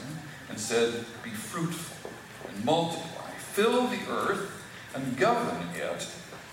and 0.50 0.60
said, 0.60 1.06
Be 1.24 1.30
fruitful 1.30 1.93
and 2.54 2.66
multiply, 2.66 3.30
fill 3.32 3.88
the 3.88 4.00
earth 4.10 4.64
and 4.96 5.18
govern 5.18 5.58
it, 5.76 6.08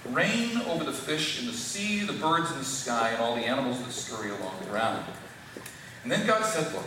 reign 0.08 0.58
over 0.68 0.84
the 0.84 0.92
fish 0.92 1.40
in 1.40 1.46
the 1.46 1.52
sea, 1.52 2.00
the 2.00 2.12
birds 2.14 2.50
in 2.52 2.58
the 2.58 2.64
sky, 2.64 3.10
and 3.10 3.20
all 3.20 3.34
the 3.34 3.42
animals 3.42 3.82
that 3.82 3.92
scurry 3.92 4.30
along 4.30 4.54
the 4.60 4.70
ground. 4.70 5.04
And 6.02 6.10
then 6.10 6.26
God 6.26 6.44
said, 6.44 6.72
Look, 6.72 6.86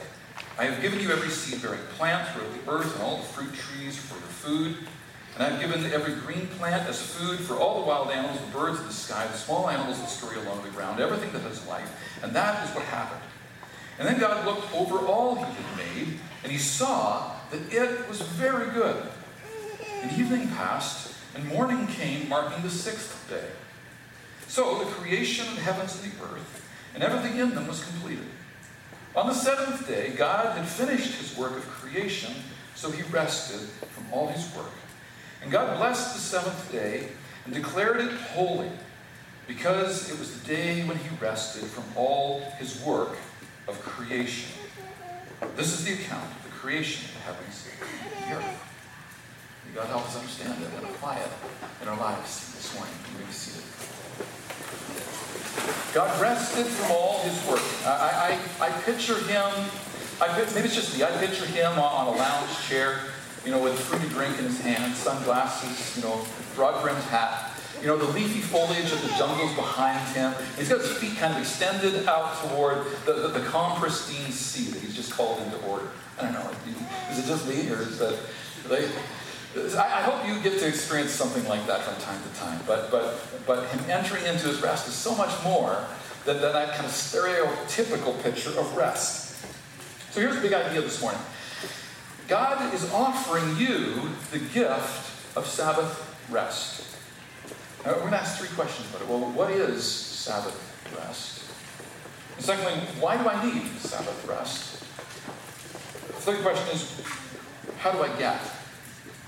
I 0.58 0.66
have 0.66 0.82
given 0.82 1.00
you 1.00 1.12
every 1.12 1.30
seed 1.30 1.62
bearing 1.62 1.80
plant 1.98 2.30
throughout 2.30 2.54
the 2.54 2.72
earth 2.72 2.96
and 2.96 3.04
all 3.04 3.18
the 3.18 3.24
fruit 3.24 3.54
trees 3.54 3.98
for 3.98 4.16
your 4.16 4.24
food. 4.24 4.78
And 5.36 5.44
I 5.44 5.50
have 5.50 5.60
given 5.60 5.92
every 5.92 6.14
green 6.14 6.48
plant 6.60 6.88
as 6.88 7.02
food 7.02 7.40
for 7.40 7.56
all 7.56 7.82
the 7.82 7.88
wild 7.88 8.12
animals, 8.12 8.40
the 8.40 8.58
birds 8.58 8.80
of 8.80 8.86
the 8.86 8.94
sky, 8.94 9.26
the 9.26 9.34
small 9.34 9.68
animals 9.68 10.00
that 10.00 10.10
scurry 10.10 10.40
along 10.46 10.64
the 10.64 10.70
ground, 10.70 11.00
everything 11.00 11.32
that 11.34 11.42
has 11.42 11.66
life. 11.68 11.90
And 12.22 12.34
that 12.34 12.68
is 12.68 12.76
what 12.76 12.84
happened. 12.86 13.22
And 13.98 14.08
then 14.08 14.20
God 14.20 14.46
looked 14.46 14.74
over 14.76 15.00
all 15.08 15.36
he 15.36 15.42
had 15.42 15.78
made, 15.78 16.20
and 16.44 16.52
he 16.52 16.58
saw 16.58 17.32
that 17.54 17.72
it 17.72 18.10
was 18.10 18.22
very 18.22 18.72
good. 18.72 18.96
And 20.02 20.12
evening 20.20 20.48
passed, 20.50 21.14
and 21.36 21.48
morning 21.48 21.86
came, 21.88 22.28
marking 22.28 22.64
the 22.64 22.70
sixth 22.70 23.30
day. 23.30 23.48
So 24.48 24.80
the 24.80 24.86
creation 24.92 25.48
of 25.48 25.56
the 25.56 25.62
heavens 25.62 26.02
and 26.02 26.12
the 26.12 26.24
earth, 26.26 26.68
and 26.96 27.04
everything 27.04 27.40
in 27.40 27.54
them 27.54 27.68
was 27.68 27.84
completed. 27.86 28.26
On 29.16 29.28
the 29.28 29.34
seventh 29.34 29.88
day, 29.88 30.14
God 30.18 30.58
had 30.58 30.68
finished 30.68 31.14
his 31.16 31.38
work 31.38 31.56
of 31.56 31.68
creation, 31.70 32.34
so 32.74 32.90
he 32.90 33.04
rested 33.04 33.60
from 33.60 34.06
all 34.12 34.28
his 34.28 34.44
work. 34.56 34.72
And 35.44 35.52
God 35.52 35.78
blessed 35.78 36.16
the 36.16 36.22
seventh 36.22 36.72
day 36.72 37.10
and 37.46 37.54
declared 37.54 38.02
it 38.02 38.12
holy, 38.12 38.72
because 39.46 40.10
it 40.10 40.18
was 40.18 40.40
the 40.40 40.48
day 40.48 40.84
when 40.86 40.98
he 40.98 41.10
rested 41.22 41.66
from 41.66 41.84
all 41.96 42.40
his 42.58 42.82
work 42.82 43.16
of 43.68 43.80
creation. 43.82 44.50
This 45.56 45.74
is 45.74 45.86
the 45.86 45.94
account 45.94 46.30
creation 46.64 47.04
of 47.04 47.14
the 47.16 47.20
heavens 47.20 47.68
and 47.68 48.32
the 48.32 48.36
earth. 48.40 48.56
May 49.68 49.76
God 49.76 49.88
help 49.88 50.08
us 50.08 50.16
understand 50.16 50.64
it 50.64 50.70
and 50.80 50.86
apply 50.96 51.20
it 51.20 51.28
in 51.82 51.90
our 51.90 52.00
lives 52.00 52.56
this 52.56 52.74
morning. 52.74 52.96
You 53.12 53.20
may 53.20 53.26
be 53.26 53.36
seated. 53.36 53.68
God 55.94 56.08
rested 56.22 56.66
from 56.66 56.92
all 56.96 57.20
his 57.24 57.36
work. 57.52 57.60
I, 57.86 58.40
I, 58.40 58.68
I 58.68 58.70
picture 58.88 59.20
him, 59.28 59.44
I, 60.22 60.32
maybe 60.56 60.72
it's 60.72 60.76
just 60.76 60.96
me, 60.98 61.04
I 61.04 61.12
picture 61.20 61.46
him 61.46 61.78
on, 61.78 62.08
a 62.08 62.12
lounge 62.16 62.58
chair, 62.64 63.12
you 63.44 63.52
know, 63.52 63.62
with 63.62 63.74
a 63.74 63.76
fruity 63.76 64.08
drink 64.08 64.40
in 64.40 64.46
his 64.46 64.62
hand, 64.62 64.96
sunglasses, 64.96 65.98
you 65.98 66.04
know, 66.08 66.26
broad-brimmed 66.56 67.04
hat, 67.12 67.60
you 67.82 67.88
know, 67.88 67.98
the 67.98 68.08
leafy 68.14 68.40
foliage 68.40 68.90
of 68.90 69.02
the 69.02 69.10
jungles 69.18 69.54
behind 69.56 70.00
him. 70.16 70.34
He's 70.58 70.70
got 70.70 70.80
his 70.80 70.96
feet 70.96 71.18
kind 71.18 71.34
of 71.34 71.42
extended 71.42 72.08
out 72.08 72.38
toward 72.38 72.86
the, 73.06 73.28
the, 73.28 73.28
the 73.40 73.46
calm, 73.48 73.78
pristine 73.82 74.32
sea 74.32 74.72
that 74.72 74.80
he's 74.80 74.96
just 74.96 75.12
called 75.12 75.42
into 75.42 75.58
order. 75.66 75.90
I 76.20 76.24
don't 76.24 76.34
know, 76.34 76.50
is 77.12 77.20
it 77.20 77.26
just 77.26 77.48
me 77.48 77.70
or 77.70 77.82
is 77.82 78.00
that, 78.00 78.18
they, 78.70 78.88
I, 79.78 80.02
hope 80.02 80.28
you 80.28 80.42
get 80.42 80.60
to 80.60 80.68
experience 80.68 81.12
something 81.12 81.48
like 81.48 81.66
that 81.68 81.82
from 81.82 81.96
time 82.02 82.22
to 82.22 82.40
time. 82.40 82.60
But, 82.66 82.90
but, 82.90 83.20
but 83.46 83.68
him 83.68 83.90
entering 83.90 84.26
into 84.26 84.48
his 84.48 84.62
rest 84.62 84.88
is 84.88 84.94
so 84.94 85.16
much 85.16 85.32
more 85.44 85.86
than, 86.26 86.42
than 86.42 86.54
that 86.54 86.74
kind 86.74 86.86
of 86.86 86.92
stereotypical 86.92 88.22
picture 88.24 88.50
of 88.60 88.76
rest. 88.76 89.46
So 90.12 90.22
here's 90.22 90.36
the 90.36 90.42
big 90.42 90.54
idea 90.54 90.82
this 90.82 91.02
morning 91.02 91.22
God 92.28 92.74
is 92.74 92.92
offering 92.94 93.58
you 93.58 94.10
the 94.32 94.40
gift 94.40 95.36
of 95.36 95.46
Sabbath 95.46 96.28
rest. 96.32 96.98
Uh, 97.86 97.92
we're 97.96 98.00
going 98.00 98.12
to 98.12 98.18
ask 98.18 98.40
three 98.40 98.50
questions 98.56 98.90
about 98.90 99.02
it. 99.02 99.08
Well, 99.10 99.20
what 99.32 99.52
is 99.52 99.84
Sabbath 99.84 100.56
rest? 100.98 101.44
And 102.38 102.46
secondly, 102.46 102.74
why 103.00 103.22
do 103.22 103.28
I 103.28 103.46
need 103.46 103.68
Sabbath 103.80 104.26
rest? 104.28 104.73
Third 106.24 106.42
question 106.42 106.70
is, 106.74 107.02
how 107.80 107.92
do 107.92 108.02
I 108.02 108.08
get 108.18 108.40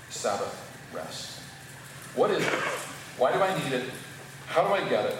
Sabbath 0.08 0.88
rest? 0.94 1.40
What 2.14 2.30
is 2.30 2.40
it? 2.40 2.52
Why 3.18 3.32
do 3.32 3.38
I 3.38 3.52
need 3.62 3.74
it? 3.74 3.90
How 4.46 4.66
do 4.66 4.72
I 4.72 4.80
get 4.88 5.04
it? 5.04 5.16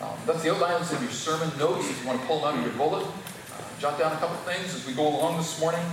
Um, 0.00 0.16
that's 0.24 0.42
the 0.42 0.50
outlines 0.54 0.90
of 0.94 1.02
your 1.02 1.10
sermon 1.10 1.50
notes. 1.58 1.90
If 1.90 2.00
you 2.00 2.08
want 2.08 2.22
to 2.22 2.26
pull 2.26 2.40
them 2.40 2.54
out 2.54 2.58
of 2.58 2.64
your 2.64 2.72
bullet, 2.76 3.04
uh, 3.04 3.62
jot 3.78 3.98
down 3.98 4.12
a 4.12 4.16
couple 4.16 4.34
things 4.50 4.74
as 4.74 4.86
we 4.86 4.94
go 4.94 5.06
along 5.06 5.36
this 5.36 5.60
morning. 5.60 5.84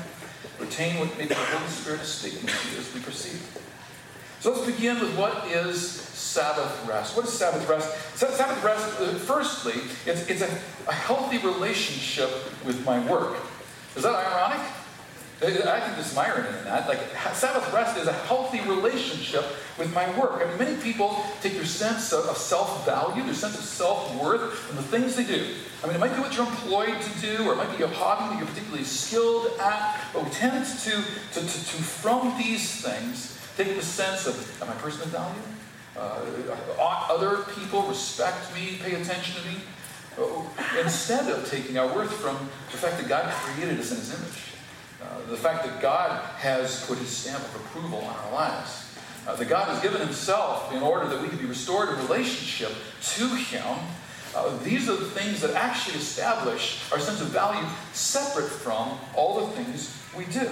Retain 0.61 0.97
what 0.97 1.09
maybe 1.17 1.33
the 1.33 1.35
Holy 1.35 1.69
Spirit 1.69 1.99
is 1.99 2.07
speaking 2.07 2.47
to 2.47 2.71
you 2.71 2.79
as 2.79 2.93
we 2.93 3.01
proceed. 3.01 3.41
So 4.39 4.53
let's 4.53 4.65
begin 4.65 4.97
with 5.01 5.17
what 5.17 5.45
is 5.47 5.91
Sabbath 5.91 6.87
rest. 6.87 7.17
What 7.17 7.25
is 7.25 7.33
Sabbath 7.33 7.67
rest? 7.67 8.17
Sabbath 8.17 8.63
rest, 8.63 9.01
uh, 9.01 9.07
firstly, 9.15 9.73
it's, 10.05 10.25
it's 10.29 10.41
a, 10.41 10.59
a 10.87 10.93
healthy 10.93 11.37
relationship 11.39 12.29
with 12.65 12.81
my 12.85 13.05
work. 13.11 13.35
Is 13.97 14.03
that 14.03 14.15
ironic? 14.15 14.61
I 15.43 15.79
think 15.79 15.95
there's 15.95 16.05
some 16.05 16.23
irony 16.23 16.55
in 16.55 16.65
that. 16.65 16.87
Like, 16.87 16.99
Sabbath 17.33 17.73
rest 17.73 17.97
is 17.97 18.07
a 18.07 18.13
healthy 18.13 18.61
relationship 18.61 19.43
with 19.79 19.91
my 19.93 20.07
work. 20.19 20.41
I 20.43 20.47
mean, 20.47 20.57
many 20.59 20.81
people 20.81 21.25
take 21.41 21.53
their 21.53 21.65
sense 21.65 22.13
of, 22.13 22.37
self 22.37 22.85
value, 22.85 23.23
their 23.23 23.33
sense 23.33 23.57
of 23.57 23.63
self 23.63 24.15
worth 24.21 24.53
from 24.53 24.75
the 24.75 24.83
things 24.83 25.15
they 25.15 25.23
do. 25.23 25.55
I 25.83 25.87
mean, 25.87 25.95
it 25.95 25.99
might 25.99 26.13
be 26.13 26.21
what 26.21 26.37
you're 26.37 26.45
employed 26.45 27.01
to 27.01 27.21
do, 27.21 27.47
or 27.47 27.53
it 27.53 27.55
might 27.55 27.75
be 27.75 27.83
a 27.83 27.87
hobby 27.87 28.35
that 28.35 28.37
you're 28.37 28.47
particularly 28.47 28.83
skilled 28.83 29.47
at, 29.59 29.99
but 30.13 30.23
we 30.23 30.29
tend 30.29 30.63
to, 30.63 30.91
to, 30.91 31.39
to, 31.39 31.41
to 31.41 31.49
from 31.49 32.37
these 32.37 32.81
things, 32.81 33.39
take 33.57 33.75
the 33.75 33.81
sense 33.81 34.27
of, 34.27 34.61
am 34.61 34.69
I 34.69 34.73
personal 34.73 35.07
value? 35.07 35.41
Uh, 35.97 36.21
ought 36.79 37.09
other 37.09 37.43
people 37.55 37.81
respect 37.83 38.53
me, 38.53 38.77
pay 38.83 38.93
attention 39.01 39.41
to 39.41 39.49
me? 39.49 39.57
Uh, 40.19 40.43
instead 40.79 41.29
of 41.31 41.49
taking 41.49 41.79
our 41.79 41.87
worth 41.95 42.13
from 42.13 42.37
the 42.69 42.77
fact 42.77 42.97
that 42.97 43.09
God 43.09 43.31
created 43.31 43.79
us 43.79 43.91
in 43.91 43.97
His 43.97 44.13
image. 44.13 44.50
Uh, 45.01 45.29
the 45.29 45.37
fact 45.37 45.65
that 45.65 45.81
God 45.81 46.11
has 46.37 46.85
put 46.85 46.97
his 46.97 47.09
stamp 47.09 47.43
of 47.43 47.55
approval 47.55 47.99
on 47.99 48.15
our 48.15 48.33
lives. 48.33 48.87
Uh, 49.27 49.35
that 49.35 49.47
God 49.47 49.67
has 49.67 49.81
given 49.83 50.01
himself 50.01 50.73
in 50.73 50.81
order 50.81 51.07
that 51.07 51.21
we 51.21 51.27
can 51.27 51.37
be 51.37 51.45
restored 51.45 51.89
in 51.89 51.95
relationship 52.07 52.71
to 53.03 53.27
him. 53.27 53.77
Uh, 54.35 54.57
these 54.63 54.89
are 54.89 54.95
the 54.95 55.05
things 55.05 55.41
that 55.41 55.53
actually 55.53 55.97
establish 55.97 56.81
our 56.91 56.99
sense 56.99 57.21
of 57.21 57.27
value 57.27 57.63
separate 57.93 58.49
from 58.49 58.97
all 59.15 59.45
the 59.45 59.47
things 59.53 59.95
we 60.17 60.25
do. 60.25 60.49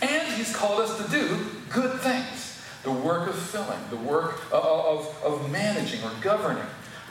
And 0.00 0.32
he's 0.34 0.54
called 0.54 0.80
us 0.80 0.96
to 1.04 1.10
do 1.10 1.38
good 1.70 2.00
things. 2.00 2.62
The 2.84 2.92
work 2.92 3.28
of 3.28 3.34
filling, 3.34 3.80
the 3.90 3.96
work 3.96 4.44
of, 4.52 4.64
of, 4.64 5.24
of 5.24 5.50
managing 5.50 6.02
or 6.04 6.12
governing, 6.20 6.62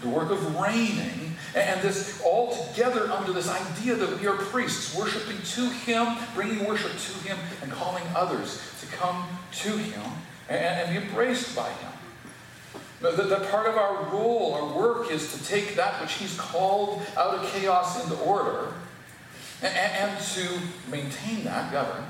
the 0.01 0.10
work 0.10 0.30
of 0.32 0.60
reigning, 0.60 1.36
and 1.56 1.82
this 1.82 2.22
all 2.24 2.56
together 2.68 3.12
under 3.12 3.34
this 3.34 3.50
idea 3.50 3.96
that 3.96 4.20
we 4.20 4.27
are 4.27 4.36
priests, 4.36 4.96
worshiping 4.96 5.38
to 5.38 5.70
Him, 5.70 6.16
bringing 6.36 6.66
worship 6.66 6.92
to 6.92 7.27
Him, 7.27 7.38
and 7.62 7.72
calling 7.72 8.04
others 8.16 8.62
to 8.82 8.88
come 8.88 9.27
to 9.51 9.70
Him 9.70 10.12
and, 10.50 10.60
and 10.60 10.92
be 10.92 11.06
embraced 11.08 11.56
by 11.56 11.70
Him. 11.70 11.92
That, 13.01 13.51
part 13.51 13.68
of 13.68 13.75
our 13.75 14.06
role, 14.12 14.54
our 14.56 14.77
work, 14.77 15.12
is 15.12 15.34
to 15.34 15.46
take 15.46 15.75
that 15.75 16.01
which 16.01 16.13
He's 16.13 16.38
called 16.38 17.01
out 17.16 17.36
of 17.36 17.51
chaos 17.51 18.04
into 18.04 18.16
order 18.24 18.74
and, 19.62 19.75
and 19.75 20.22
to 20.22 20.60
maintain 20.89 21.44
that, 21.44 21.72
govern, 21.72 22.06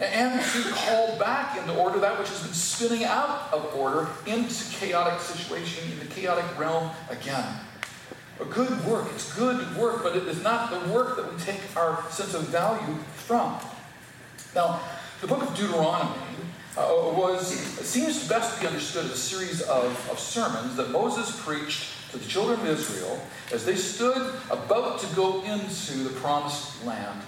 and 0.00 0.40
to 0.40 0.62
call 0.72 1.18
back 1.18 1.56
into 1.56 1.74
order 1.74 1.98
that 2.00 2.18
which 2.18 2.28
has 2.28 2.42
been 2.42 2.52
spinning 2.52 3.04
out 3.04 3.52
of 3.52 3.74
order 3.74 4.08
into 4.26 4.64
chaotic 4.72 5.20
situation, 5.20 5.90
into 5.92 6.06
chaotic 6.06 6.44
realm 6.58 6.90
again. 7.08 7.46
A 8.40 8.44
good 8.44 8.84
work, 8.84 9.08
it's 9.14 9.34
good 9.34 9.76
work, 9.76 10.02
but 10.02 10.14
it 10.14 10.28
is 10.28 10.42
not 10.42 10.70
the 10.70 10.92
work 10.92 11.16
that 11.16 11.32
we 11.32 11.38
take 11.40 11.60
our 11.76 12.04
sense 12.10 12.34
of 12.34 12.42
value 12.48 12.94
from. 13.14 13.58
Now, 14.54 14.80
the 15.22 15.26
book 15.26 15.42
of 15.42 15.56
Deuteronomy 15.56 16.20
uh, 16.76 16.82
was 17.16 17.48
seems 17.48 18.28
to 18.28 18.60
be 18.60 18.66
understood 18.66 19.06
as 19.06 19.12
a 19.12 19.16
series 19.16 19.62
of, 19.62 20.10
of 20.10 20.18
sermons 20.18 20.76
that 20.76 20.90
Moses 20.90 21.40
preached 21.42 22.10
to 22.10 22.18
the 22.18 22.26
children 22.26 22.60
of 22.60 22.66
Israel 22.66 23.18
as 23.50 23.64
they 23.64 23.76
stood 23.76 24.34
about 24.50 25.00
to 25.00 25.06
go 25.16 25.42
into 25.44 25.94
the 25.94 26.10
promised 26.20 26.84
land 26.84 27.22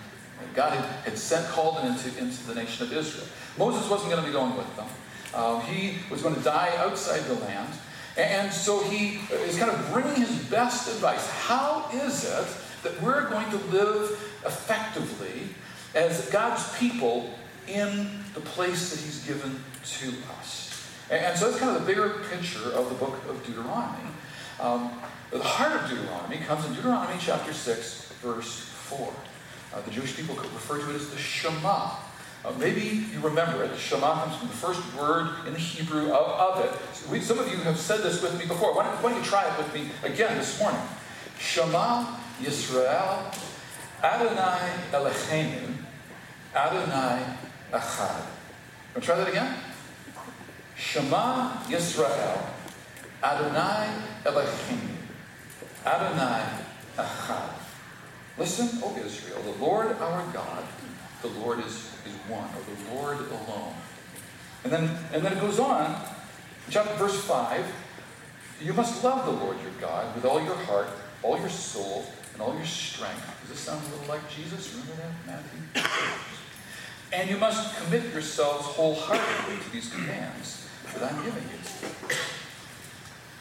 God 0.55 0.73
had, 0.73 0.85
had 1.05 1.19
sent, 1.19 1.47
called 1.49 1.77
them 1.77 1.87
into, 1.87 2.09
into 2.19 2.47
the 2.47 2.55
nation 2.55 2.87
of 2.87 2.93
Israel. 2.93 3.27
Moses 3.57 3.89
wasn't 3.89 4.11
going 4.11 4.23
to 4.23 4.27
be 4.27 4.33
going 4.33 4.57
with 4.57 4.77
them. 4.77 4.87
Um, 5.35 5.61
he 5.63 5.99
was 6.11 6.23
going 6.23 6.35
to 6.35 6.41
die 6.41 6.73
outside 6.79 7.21
the 7.25 7.35
land. 7.35 7.73
And 8.17 8.53
so 8.53 8.83
he 8.83 9.21
is 9.31 9.59
kind 9.59 9.71
of 9.71 9.93
bringing 9.93 10.17
his 10.17 10.45
best 10.47 10.89
advice. 10.89 11.29
How 11.31 11.89
is 11.93 12.25
it 12.25 12.47
that 12.83 13.01
we're 13.01 13.29
going 13.29 13.49
to 13.51 13.57
live 13.71 14.11
effectively 14.45 15.49
as 15.95 16.29
God's 16.31 16.77
people 16.79 17.31
in 17.69 18.09
the 18.35 18.41
place 18.41 18.91
that 18.91 19.01
he's 19.01 19.25
given 19.25 19.63
to 19.85 20.13
us? 20.39 20.69
And 21.11 21.39
so 21.39 21.49
that's 21.49 21.61
kind 21.61 21.77
of 21.77 21.83
the 21.83 21.87
bigger 21.87 22.23
picture 22.31 22.71
of 22.73 22.89
the 22.89 22.95
book 22.97 23.15
of 23.29 23.45
Deuteronomy. 23.47 24.11
Um, 24.61 24.91
the 25.31 25.43
heart 25.43 25.81
of 25.81 25.89
Deuteronomy 25.89 26.39
comes 26.39 26.67
in 26.67 26.75
Deuteronomy 26.75 27.19
chapter 27.21 27.53
6, 27.53 28.13
verse 28.23 28.61
4. 28.61 29.13
Uh, 29.73 29.81
the 29.83 29.91
Jewish 29.91 30.17
people 30.17 30.35
could 30.35 30.53
refer 30.53 30.79
to 30.79 30.91
it 30.91 30.97
as 30.97 31.11
the 31.11 31.19
Shema. 31.19 31.91
Uh, 32.45 32.53
maybe 32.59 33.05
you 33.13 33.21
remember 33.21 33.65
it. 33.65 33.71
The 33.73 33.79
Shema 33.79 34.25
comes 34.25 34.37
from 34.37 34.49
the 34.49 34.55
first 34.55 34.81
word 34.97 35.29
in 35.47 35.53
the 35.53 35.59
Hebrew 35.59 36.13
of, 36.13 36.59
of 36.59 36.65
it. 36.65 37.11
We, 37.11 37.21
some 37.21 37.39
of 37.39 37.49
you 37.49 37.57
have 37.59 37.79
said 37.79 38.01
this 38.01 38.23
with 38.23 38.39
me 38.39 38.47
before. 38.47 38.75
Why 38.75 38.85
don't, 38.85 39.03
why 39.03 39.11
don't 39.11 39.23
you 39.23 39.27
try 39.29 39.51
it 39.51 39.59
with 39.59 39.73
me 39.75 39.91
again 40.03 40.39
this 40.39 40.59
morning? 40.61 40.81
Shema 41.39 42.17
Yisrael 42.41 43.35
Adonai 44.03 44.73
Eloheinu 44.93 45.75
Adonai 46.55 47.37
Echad. 47.73 48.21
Want 48.21 48.95
to 48.95 49.01
try 49.01 49.17
that 49.17 49.29
again? 49.29 49.55
Shema 50.77 51.63
Yisrael 51.65 52.41
Adonai 53.23 53.89
Eloheinu 54.25 54.95
Adonai 55.85 56.45
Echad. 56.97 57.58
Listen, 58.39 58.79
O 58.83 58.97
Israel, 58.97 59.43
the 59.43 59.65
Lord 59.65 59.89
our 60.01 60.33
God, 60.33 60.65
the 61.23 61.29
Lord 61.29 61.59
is, 61.61 61.75
is 62.07 62.15
one, 62.29 62.49
or 62.55 62.63
the 62.63 62.95
Lord 62.95 63.19
alone. 63.19 63.75
And 64.63 64.73
then, 64.73 64.97
and 65.13 65.25
then 65.25 65.33
it 65.33 65.41
goes 65.41 65.59
on, 65.59 66.01
chapter 66.71 66.95
verse 66.95 67.21
5, 67.25 67.67
you 68.63 68.73
must 68.73 69.03
love 69.03 69.25
the 69.25 69.45
Lord 69.45 69.61
your 69.63 69.73
God 69.81 70.15
with 70.15 70.25
all 70.25 70.43
your 70.43 70.55
heart, 70.55 70.89
all 71.23 71.39
your 71.39 71.49
soul, 71.49 72.05
and 72.33 72.43
all 72.43 72.55
your 72.55 72.65
strength. 72.65 73.25
Does 73.43 73.51
this 73.51 73.61
sound 73.61 73.85
a 73.85 73.91
little 73.91 74.15
like 74.15 74.31
Jesus? 74.31 74.73
Remember 74.73 75.03
that, 75.03 75.43
Matthew? 75.75 75.83
And 77.13 77.31
you 77.31 77.39
must 77.39 77.77
commit 77.79 78.13
yourselves 78.13 78.67
wholeheartedly 78.67 79.65
to 79.65 79.73
these 79.73 79.91
commands 79.91 80.69
that 80.95 81.13
I'm 81.13 81.25
giving 81.25 81.43
you. 81.43 82.09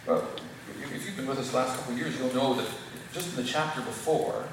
Well, 0.08 0.28
if 0.82 1.06
you've 1.06 1.18
been 1.18 1.28
with 1.28 1.38
us 1.38 1.52
the 1.52 1.58
last 1.58 1.78
couple 1.78 1.94
of 1.94 2.00
years, 2.00 2.18
you'll 2.18 2.34
know 2.34 2.54
that 2.56 2.68
just 3.14 3.30
in 3.32 3.44
the 3.44 3.50
chapter 3.50 3.82
before, 3.82 4.46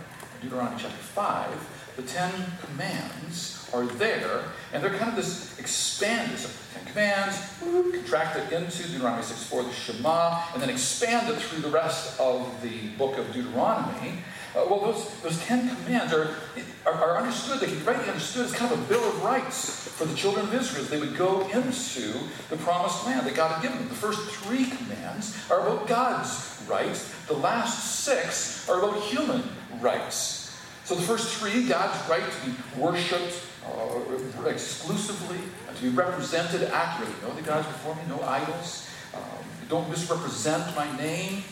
Deuteronomy 0.44 0.76
chapter 0.78 0.96
5, 0.96 1.94
the 1.96 2.02
Ten 2.02 2.30
Commands 2.60 3.68
are 3.72 3.86
there, 3.86 4.42
and 4.72 4.82
they're 4.82 4.94
kind 4.94 5.10
of 5.10 5.16
this 5.16 5.58
expanded. 5.58 6.38
So 6.38 6.50
Ten 6.74 6.84
Commands, 6.86 7.38
contracted 7.60 8.52
into 8.52 8.82
Deuteronomy 8.88 9.22
6 9.22 9.42
4, 9.44 9.62
the 9.62 9.72
Shema, 9.72 10.42
and 10.52 10.62
then 10.62 10.68
expanded 10.68 11.36
through 11.36 11.62
the 11.62 11.70
rest 11.70 12.20
of 12.20 12.60
the 12.62 12.88
book 12.98 13.16
of 13.16 13.32
Deuteronomy. 13.32 14.18
Uh, 14.54 14.66
well, 14.68 14.80
those, 14.80 15.10
those 15.22 15.40
Ten 15.44 15.74
Commands 15.76 16.12
are, 16.12 16.36
are, 16.84 16.92
are, 16.92 17.16
understood, 17.16 17.58
they 17.60 17.66
can 17.66 17.78
be 17.78 17.84
rightly 17.84 18.08
understood 18.08 18.44
as 18.44 18.52
kind 18.52 18.70
of 18.70 18.78
a 18.78 18.82
bill 18.84 19.02
of 19.02 19.24
rights 19.24 19.88
for 19.88 20.04
the 20.04 20.14
children 20.14 20.46
of 20.46 20.54
Israel 20.54 20.84
they 20.84 21.00
would 21.00 21.16
go 21.16 21.40
into 21.48 22.12
the 22.50 22.56
promised 22.58 23.06
land 23.06 23.26
that 23.26 23.34
God 23.34 23.52
had 23.52 23.62
given 23.62 23.78
them. 23.78 23.88
The 23.88 23.94
first 23.94 24.20
three 24.30 24.66
commands 24.66 25.36
are 25.50 25.66
about 25.66 25.88
God's 25.88 26.62
rights, 26.68 27.12
the 27.26 27.34
last 27.34 28.04
six 28.04 28.68
are 28.68 28.78
about 28.78 29.00
human 29.02 29.42
rights. 29.80 30.56
So 30.84 30.94
the 30.94 31.02
first 31.02 31.36
three 31.36 31.66
God's 31.66 32.08
right 32.08 32.22
to 32.22 32.50
be 32.50 32.56
worshipped 32.78 33.40
uh, 33.66 34.46
exclusively, 34.46 35.38
to 35.74 35.82
be 35.82 35.88
represented 35.88 36.62
accurately. 36.64 37.14
No 37.22 37.30
other 37.30 37.42
gods 37.42 37.66
before 37.66 37.94
me, 37.94 38.02
no 38.08 38.20
idols. 38.22 38.88
Um, 39.14 39.22
don't 39.68 39.88
misrepresent 39.88 40.76
my 40.76 40.94
name. 40.98 41.42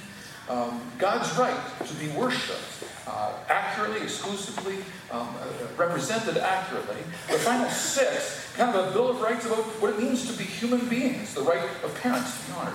Um, 0.49 0.81
God's 0.99 1.35
right 1.39 1.59
to 1.87 1.95
be 1.95 2.09
worshipped 2.09 2.85
uh, 3.07 3.33
accurately, 3.49 4.03
exclusively, 4.03 4.79
um, 5.11 5.29
uh, 5.41 5.67
represented 5.77 6.37
accurately. 6.37 6.97
The 7.31 7.39
final 7.39 7.69
six, 7.71 8.53
kind 8.57 8.75
of 8.75 8.89
a 8.89 8.93
bill 8.93 9.09
of 9.09 9.21
rights 9.21 9.47
about 9.47 9.65
what 9.81 9.95
it 9.95 9.99
means 9.99 10.31
to 10.31 10.37
be 10.37 10.45
human 10.45 10.89
beings, 10.89 11.35
the 11.35 11.43
right 11.43 11.63
of 11.85 11.99
parents 12.03 12.41
to 12.41 12.47
be 12.53 12.59
honored, 12.59 12.75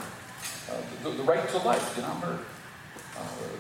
uh, 0.72 0.76
the, 1.04 1.10
the, 1.10 1.24
right 1.24 1.48
to 1.50 1.58
life, 1.60 1.96
to 1.96 2.02
not 2.02 2.20
murder, 2.20 2.40
uh, 2.40 2.57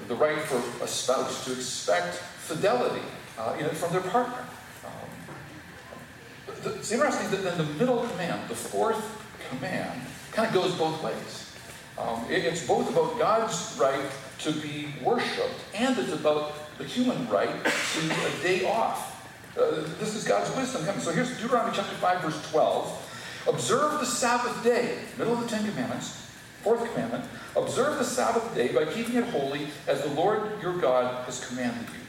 the 0.07 0.15
right 0.15 0.39
for 0.39 0.83
a 0.83 0.87
spouse 0.87 1.45
to 1.45 1.51
expect 1.51 2.15
fidelity 2.15 3.05
uh, 3.37 3.53
from 3.69 3.91
their 3.91 4.01
partner. 4.01 4.45
Um, 4.85 6.55
the, 6.63 6.73
it's 6.75 6.91
interesting 6.91 7.29
that 7.31 7.43
then 7.43 7.57
the 7.57 7.73
middle 7.73 8.05
command, 8.07 8.47
the 8.49 8.55
fourth 8.55 9.03
command, 9.49 10.01
kind 10.31 10.47
of 10.47 10.53
goes 10.53 10.73
both 10.75 11.03
ways. 11.03 11.53
Um, 11.97 12.25
it, 12.29 12.45
it's 12.45 12.65
both 12.65 12.89
about 12.89 13.17
God's 13.19 13.77
right 13.79 14.09
to 14.39 14.51
be 14.51 14.87
worshipped 15.03 15.59
and 15.73 15.97
it's 15.97 16.13
about 16.13 16.53
the 16.77 16.83
human 16.83 17.27
right 17.27 17.49
to 17.65 17.99
a 17.99 18.43
day 18.43 18.65
off. 18.65 19.13
Uh, 19.57 19.81
this 19.99 20.15
is 20.15 20.23
God's 20.23 20.55
wisdom 20.55 20.85
coming. 20.85 21.01
So 21.01 21.11
here's 21.11 21.35
Deuteronomy 21.39 21.75
chapter 21.75 21.95
5, 21.95 22.21
verse 22.21 22.51
12. 22.51 23.45
Observe 23.47 23.99
the 23.99 24.05
Sabbath 24.05 24.63
day, 24.63 24.99
middle 25.17 25.33
of 25.33 25.41
the 25.41 25.47
Ten 25.47 25.67
Commandments, 25.67 26.26
Fourth 26.67 26.93
commandment 26.93 27.23
observe 27.55 27.97
the 27.97 28.03
Sabbath 28.03 28.53
day 28.53 28.73
by 28.73 28.83
keeping 28.83 29.15
it 29.15 29.23
holy 29.29 29.67
as 29.87 30.01
the 30.01 30.09
Lord 30.09 30.61
your 30.61 30.77
God 30.77 31.23
has 31.23 31.47
commanded 31.47 31.87
you. 31.93 31.99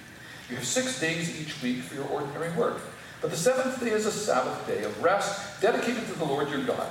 You 0.51 0.57
have 0.57 0.67
six 0.67 0.99
days 0.99 1.41
each 1.41 1.63
week 1.63 1.83
for 1.83 1.95
your 1.95 2.07
ordinary 2.07 2.51
work. 2.57 2.81
But 3.21 3.31
the 3.31 3.37
seventh 3.37 3.79
day 3.79 3.93
is 3.93 4.05
a 4.05 4.11
Sabbath 4.11 4.67
day 4.67 4.83
of 4.83 5.01
rest 5.01 5.61
dedicated 5.61 6.05
to 6.09 6.15
the 6.15 6.25
Lord 6.25 6.51
your 6.51 6.65
God. 6.65 6.91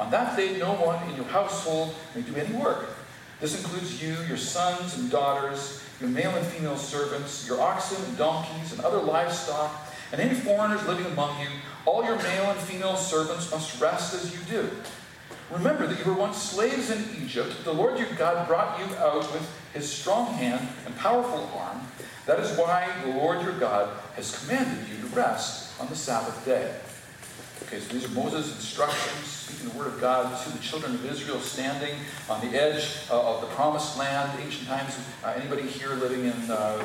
On 0.00 0.10
that 0.10 0.36
day, 0.36 0.58
no 0.58 0.72
one 0.72 1.08
in 1.08 1.14
your 1.14 1.26
household 1.26 1.94
may 2.16 2.22
do 2.22 2.34
any 2.34 2.52
work. 2.56 2.86
This 3.40 3.56
includes 3.56 4.02
you, 4.02 4.16
your 4.26 4.36
sons 4.36 4.98
and 4.98 5.08
daughters, 5.08 5.84
your 6.00 6.10
male 6.10 6.34
and 6.34 6.44
female 6.48 6.76
servants, 6.76 7.46
your 7.46 7.60
oxen 7.60 8.04
and 8.04 8.18
donkeys, 8.18 8.72
and 8.72 8.80
other 8.80 9.00
livestock, 9.00 9.92
and 10.10 10.20
any 10.20 10.34
foreigners 10.34 10.84
living 10.88 11.06
among 11.06 11.38
you. 11.40 11.46
All 11.84 12.02
your 12.02 12.16
male 12.16 12.50
and 12.50 12.58
female 12.58 12.96
servants 12.96 13.48
must 13.52 13.80
rest 13.80 14.12
as 14.12 14.34
you 14.34 14.40
do. 14.50 14.68
Remember 15.50 15.86
that 15.86 15.98
you 15.98 16.04
were 16.12 16.18
once 16.18 16.42
slaves 16.42 16.90
in 16.90 17.04
Egypt. 17.22 17.64
The 17.64 17.72
Lord 17.72 17.98
your 17.98 18.08
God 18.14 18.48
brought 18.48 18.78
you 18.78 18.96
out 18.96 19.32
with 19.32 19.48
his 19.72 19.90
strong 19.90 20.32
hand 20.34 20.66
and 20.84 20.96
powerful 20.96 21.50
arm. 21.56 21.80
That 22.26 22.40
is 22.40 22.58
why 22.58 22.90
the 23.04 23.12
Lord 23.12 23.42
your 23.42 23.56
God 23.58 23.88
has 24.16 24.36
commanded 24.36 24.88
you 24.88 25.08
to 25.08 25.14
rest 25.14 25.80
on 25.80 25.88
the 25.88 25.94
Sabbath 25.94 26.44
day. 26.44 26.74
Okay, 27.62 27.78
so 27.78 27.92
these 27.94 28.04
are 28.04 28.10
Moses' 28.10 28.54
instructions, 28.54 29.26
speaking 29.26 29.70
the 29.70 29.78
word 29.78 29.86
of 29.86 30.00
God 30.00 30.40
to 30.44 30.50
the 30.50 30.58
children 30.58 30.94
of 30.94 31.04
Israel 31.06 31.38
standing 31.40 31.94
on 32.28 32.40
the 32.40 32.60
edge 32.60 32.96
uh, 33.10 33.34
of 33.34 33.40
the 33.40 33.46
promised 33.48 33.96
land. 33.96 34.30
Ancient 34.42 34.68
times, 34.68 34.98
uh, 35.24 35.32
anybody 35.36 35.62
here 35.62 35.94
living 35.94 36.24
in 36.24 36.50
uh, 36.50 36.78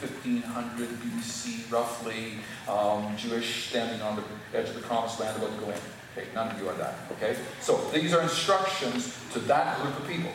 1500 0.00 0.88
BC, 0.88 1.70
roughly, 1.70 2.38
um, 2.68 3.16
Jewish, 3.16 3.68
standing 3.68 4.00
on 4.02 4.16
the 4.16 4.58
edge 4.58 4.68
of 4.68 4.74
the 4.74 4.82
promised 4.82 5.20
land 5.20 5.36
about 5.36 5.54
to 5.58 5.64
go 5.64 5.70
in. 5.70 5.78
Okay, 6.16 6.28
none 6.34 6.50
of 6.50 6.60
you 6.60 6.68
are 6.68 6.74
that. 6.74 6.94
Okay, 7.12 7.36
so 7.60 7.76
these 7.92 8.14
are 8.14 8.22
instructions 8.22 9.18
to 9.32 9.40
that 9.40 9.80
group 9.80 9.98
of 9.98 10.06
people. 10.06 10.30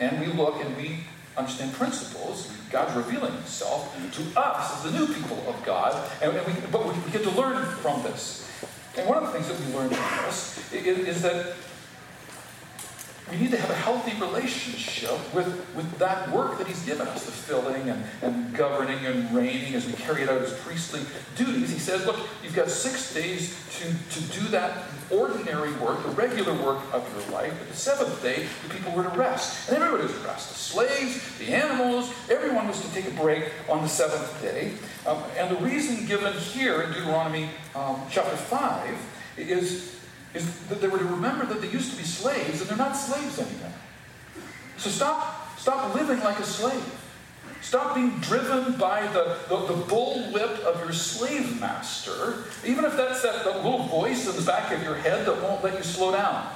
And 0.00 0.20
we 0.20 0.26
look 0.26 0.56
and 0.64 0.76
we 0.76 1.00
understand 1.36 1.72
principles. 1.74 2.52
God's 2.70 2.96
revealing 2.96 3.32
Himself 3.32 3.94
to 4.12 4.40
us 4.40 4.84
as 4.84 4.92
the 4.92 4.98
new 4.98 5.06
people 5.12 5.38
of 5.46 5.62
God, 5.64 6.10
and, 6.22 6.32
we, 6.32 6.52
but 6.72 6.84
we, 6.84 7.12
get 7.12 7.22
to 7.22 7.30
learn 7.30 7.64
from 7.76 8.02
this. 8.02 8.48
And 8.96 9.08
one 9.08 9.18
of 9.18 9.24
the 9.24 9.32
things 9.32 9.46
that 9.48 9.58
we 9.60 9.72
learn 9.74 9.88
from 9.88 10.26
this 10.26 10.72
is, 10.72 10.98
is 10.98 11.22
that 11.22 11.54
we 13.30 13.36
need 13.36 13.50
to 13.52 13.56
have 13.56 13.70
a 13.70 13.74
healthy 13.74 14.18
relationship 14.20 15.12
with, 15.34 15.46
with 15.76 15.98
that 15.98 16.30
work 16.30 16.58
that 16.58 16.66
He's 16.66 16.84
given 16.84 17.06
us, 17.06 17.26
the 17.26 17.32
filling 17.32 17.88
and, 17.88 18.04
and 18.22 18.54
governing 18.54 19.06
and 19.06 19.32
reigning 19.34 19.74
as 19.74 19.86
we 19.86 19.92
carry 19.92 20.22
it 20.22 20.28
out 20.28 20.42
as 20.42 20.52
priestly 20.60 21.00
duties. 21.36 21.70
He 21.70 21.78
says, 21.78 22.04
look, 22.06 22.18
you've 22.42 22.56
got 22.56 22.68
six 22.68 23.14
days 23.14 23.56
to, 23.78 24.20
to 24.20 24.40
do 24.40 24.48
that 24.48 24.84
ordinary 25.10 25.72
work, 25.74 26.02
the 26.02 26.10
regular 26.10 26.52
work 26.54 26.80
of 26.92 27.08
your 27.14 27.34
life. 27.34 27.54
But 27.58 27.68
the 27.68 27.76
seventh 27.76 28.22
day, 28.22 28.46
the 28.66 28.74
people 28.74 28.92
were 28.92 29.04
to 29.04 29.10
rest. 29.10 29.68
And 29.68 29.82
everybody 29.82 30.04
was 30.04 30.20
to 30.20 30.26
rest. 30.26 30.48
The 30.48 30.54
slaves, 30.54 31.38
the 31.38 31.54
animals, 31.54 32.12
everyone 32.30 32.66
was 32.66 32.80
to 32.80 32.92
take 32.92 33.06
a 33.06 33.14
break 33.20 33.44
on 33.68 33.82
the 33.82 33.88
seventh 33.88 34.42
day. 34.42 34.72
Um, 35.06 35.22
and 35.36 35.56
the 35.56 35.60
reason 35.62 36.06
given 36.06 36.32
here 36.34 36.82
in 36.82 36.92
Deuteronomy 36.92 37.48
um, 37.74 38.02
chapter 38.10 38.36
5 38.36 38.98
is 39.36 39.99
is 40.34 40.58
that 40.68 40.80
they 40.80 40.88
were 40.88 40.98
to 40.98 41.04
remember 41.04 41.46
that 41.46 41.60
they 41.60 41.70
used 41.70 41.90
to 41.90 41.96
be 41.96 42.04
slaves 42.04 42.60
and 42.60 42.70
they're 42.70 42.76
not 42.76 42.92
slaves 42.92 43.38
anymore. 43.38 43.72
So 44.76 44.90
stop, 44.90 45.58
stop 45.58 45.94
living 45.94 46.20
like 46.20 46.38
a 46.38 46.44
slave. 46.44 46.96
Stop 47.62 47.94
being 47.94 48.18
driven 48.20 48.78
by 48.78 49.06
the, 49.08 49.36
the, 49.48 49.56
the 49.66 49.82
bullwhip 49.82 50.60
of 50.60 50.80
your 50.80 50.92
slave 50.92 51.60
master, 51.60 52.44
even 52.64 52.84
if 52.84 52.96
that's 52.96 53.22
that, 53.22 53.44
that 53.44 53.56
little 53.56 53.86
voice 53.86 54.28
in 54.28 54.34
the 54.34 54.42
back 54.42 54.72
of 54.72 54.82
your 54.82 54.94
head 54.94 55.26
that 55.26 55.42
won't 55.42 55.62
let 55.62 55.76
you 55.76 55.82
slow 55.82 56.12
down. 56.12 56.48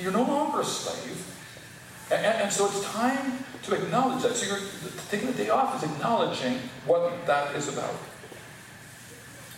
You're 0.00 0.12
no 0.12 0.22
longer 0.22 0.60
a 0.60 0.64
slave. 0.64 1.32
And, 2.10 2.24
and, 2.24 2.52
so 2.52 2.66
it's 2.66 2.84
time 2.84 3.44
to 3.64 3.74
acknowledge 3.74 4.22
that. 4.22 4.34
So 4.34 4.46
you're 4.46 4.66
taking 5.08 5.28
the 5.28 5.34
day 5.34 5.48
off 5.48 5.82
is 5.82 5.90
acknowledging 5.90 6.58
what 6.86 7.26
that 7.26 7.54
is 7.56 7.68
about. 7.68 7.94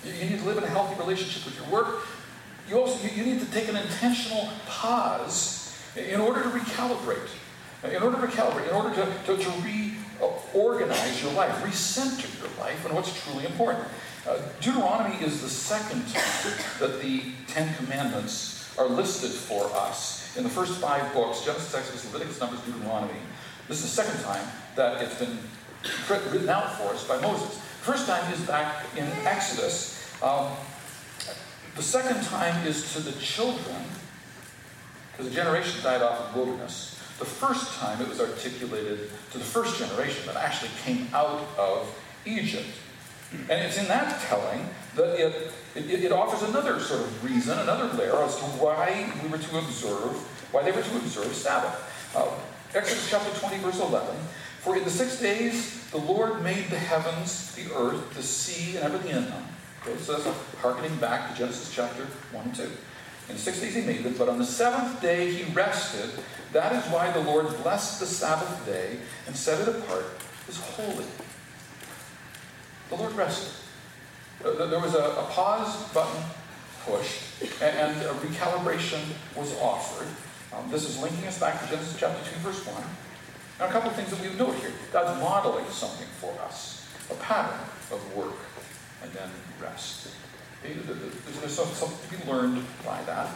You 0.05 0.13
need 0.13 0.39
to 0.39 0.45
live 0.45 0.59
in 0.59 0.65
a 0.65 0.69
healthy 0.69 0.99
relationship 0.99 1.45
with 1.45 1.57
your 1.57 1.69
work, 1.69 2.07
you 2.69 2.79
also 2.79 3.07
you, 3.09 3.25
need 3.25 3.41
to 3.41 3.47
take 3.47 3.69
an 3.69 3.77
intentional 3.77 4.49
pause 4.67 5.77
in 5.97 6.21
order 6.21 6.43
to 6.43 6.49
recalibrate, 6.51 7.29
in 7.85 8.03
order 8.03 8.21
to 8.21 8.27
recalibrate, 8.27 8.69
in 8.69 8.75
order 8.75 8.95
to, 8.95 9.37
to, 9.37 9.43
to 9.43 9.51
reorganize 10.21 11.23
your 11.23 11.33
life, 11.33 11.53
recenter 11.63 12.41
your 12.41 12.51
life 12.61 12.85
on 12.87 12.95
what's 12.95 13.25
truly 13.25 13.47
important. 13.47 13.87
Uh, 14.29 14.39
Deuteronomy 14.61 15.17
is 15.25 15.41
the 15.41 15.49
second 15.49 16.07
time 16.09 16.55
that 16.81 17.01
the 17.01 17.23
Ten 17.47 17.75
Commandments 17.77 18.77
are 18.79 18.87
listed 18.87 19.31
for 19.31 19.65
us 19.75 20.37
in 20.37 20.45
the 20.45 20.51
first 20.51 20.79
five 20.81 21.13
books 21.15 21.45
Genesis, 21.45 21.75
Exodus, 21.75 22.05
Leviticus, 22.13 22.41
Numbers, 22.41 22.61
Deuteronomy. 22.61 23.19
This 23.67 23.79
is 23.79 23.85
the 23.85 24.03
second 24.03 24.23
time 24.23 24.47
that 24.77 25.03
it's 25.03 25.19
been 25.19 25.39
written 26.31 26.49
out 26.49 26.75
for 26.75 26.95
us 26.95 27.07
by 27.07 27.21
Moses. 27.21 27.59
First 27.81 28.07
time 28.07 28.33
is 28.33 28.41
back 28.43 28.85
in 28.97 29.05
Exodus. 29.25 29.97
Um, 30.23 30.49
the 31.79 31.85
second 31.85 32.25
time 32.25 32.67
is 32.67 32.93
to 32.95 33.01
the 33.01 33.13
children, 33.21 33.81
because 35.13 35.29
the 35.29 35.35
generation 35.35 35.81
died 35.81 36.03
off 36.03 36.27
in 36.27 36.33
the 36.33 36.45
wilderness. 36.45 36.99
The 37.21 37.25
first 37.25 37.73
time 37.79 38.03
it 38.03 38.09
was 38.09 38.21
articulated 38.21 39.11
to 39.31 39.39
the 39.39 39.45
first 39.45 39.79
generation 39.79 40.27
that 40.27 40.35
actually 40.35 40.73
came 40.85 41.07
out 41.15 41.47
of 41.57 41.97
Egypt. 42.27 42.67
And 43.33 43.63
it's 43.63 43.79
in 43.79 43.87
that 43.87 44.21
telling 44.23 44.69
that 44.97 45.25
it, 45.25 45.53
it, 45.77 46.05
it, 46.05 46.11
offers 46.11 46.49
another 46.49 46.81
sort 46.81 47.01
of 47.01 47.25
reason, 47.25 47.57
another 47.57 47.97
layer 47.97 48.17
as 48.25 48.35
to 48.37 48.45
why 48.59 49.13
we 49.23 49.29
were 49.29 49.39
to 49.39 49.59
observe, 49.59 50.17
why 50.51 50.65
they 50.65 50.73
were 50.73 50.83
to 50.83 50.97
observe 50.97 51.33
Sabbath. 51.33 52.13
Uh, 52.17 52.27
Exodus 52.75 53.09
chapter 53.09 53.31
20, 53.39 53.59
verse 53.59 53.79
11. 53.79 54.17
For 54.63 54.77
in 54.77 54.83
the 54.83 54.91
six 54.91 55.21
days 55.21 55.89
the 55.93 55.99
Lord 55.99 56.43
made 56.43 56.71
the 56.71 56.79
heavens, 56.79 57.55
the 57.55 57.73
earth, 57.73 58.15
the 58.15 58.23
sea, 58.23 58.77
and 58.77 58.85
everything 58.85 59.17
in 59.17 59.27
them. 59.27 59.45
Okay, 59.83 59.97
so 59.99 60.17
that's 60.17 60.37
harkening 60.61 60.97
back 60.97 61.31
to 61.31 61.39
Genesis 61.39 61.73
chapter 61.73 62.05
1 62.33 62.45
and 62.45 62.55
2. 62.55 62.71
In 63.31 63.37
six 63.37 63.61
days 63.61 63.75
he 63.75 63.83
made 63.83 64.03
them, 64.03 64.15
but 64.19 64.29
on 64.29 64.39
the 64.39 64.45
seventh 64.45 65.01
day 65.01 65.33
he 65.33 65.53
rested. 65.53 66.11
That 66.53 66.73
is 66.73 66.91
why 66.91 67.11
the 67.13 67.21
Lord 67.21 67.47
blessed 67.63 68.01
the 68.01 68.07
Sabbath 68.07 68.65
day 68.67 68.99
and 69.27 69.37
set 69.37 69.61
it 69.61 69.69
apart 69.69 70.07
as 70.49 70.57
holy. 70.57 71.05
The 72.89 72.97
Lord 72.97 73.13
rested. 73.13 73.53
Uh, 74.45 74.67
there 74.67 74.81
was 74.81 74.95
a, 74.95 74.99
a 74.99 75.27
pause 75.31 75.93
button 75.93 76.23
pushed, 76.85 77.23
and 77.63 77.97
a 78.03 78.15
recalibration 78.15 79.03
was 79.37 79.55
offered. 79.59 80.09
Um, 80.57 80.71
this 80.71 80.89
is 80.89 80.99
linking 81.01 81.27
us 81.27 81.39
back 81.39 81.61
to 81.63 81.69
Genesis 81.69 81.97
chapter 81.99 82.19
2, 82.31 82.41
verse 82.41 82.67
1. 82.67 82.83
Now, 83.59 83.67
a 83.67 83.69
couple 83.71 83.91
of 83.91 83.97
things 83.97 84.11
that 84.11 84.21
we 84.21 84.35
note 84.39 84.55
here. 84.57 84.73
God's 84.93 85.21
modeling 85.21 85.67
something 85.67 86.07
for 86.19 86.33
us, 86.43 86.89
a 87.11 87.15
pattern 87.15 87.59
of 87.93 88.17
work 88.17 88.35
and 89.03 89.13
then 89.13 89.31
rest. 89.63 90.09
There's 90.63 91.53
something 91.53 92.19
to 92.19 92.25
be 92.25 92.31
learned 92.31 92.65
by 92.85 93.01
that. 93.03 93.31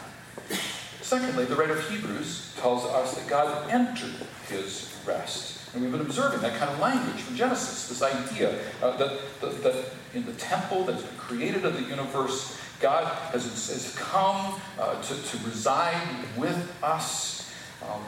Secondly, 1.01 1.45
the 1.45 1.55
writer 1.55 1.77
of 1.77 1.89
Hebrews 1.89 2.53
tells 2.59 2.85
us 2.85 3.15
that 3.15 3.27
God 3.29 3.69
entered 3.69 4.15
his 4.47 4.93
rest. 5.05 5.73
And 5.73 5.81
we've 5.81 5.91
been 5.91 6.01
observing 6.01 6.41
that 6.41 6.57
kind 6.57 6.71
of 6.71 6.79
language 6.79 7.21
from 7.21 7.35
Genesis, 7.35 7.89
this 7.89 8.01
idea 8.01 8.59
uh, 8.81 8.95
that, 8.97 9.19
that, 9.41 9.63
that, 9.63 9.85
in 10.13 10.25
the 10.25 10.33
temple 10.33 10.83
that 10.85 10.93
has 10.93 11.03
been 11.03 11.17
created 11.17 11.65
of 11.65 11.73
the 11.73 11.83
universe, 11.83 12.59
God 12.79 13.05
has, 13.31 13.43
has 13.43 13.95
come 13.97 14.59
uh, 14.79 15.01
to, 15.01 15.15
to 15.15 15.37
reside 15.45 16.07
with 16.37 16.71
us. 16.83 17.51
Um, 17.81 18.01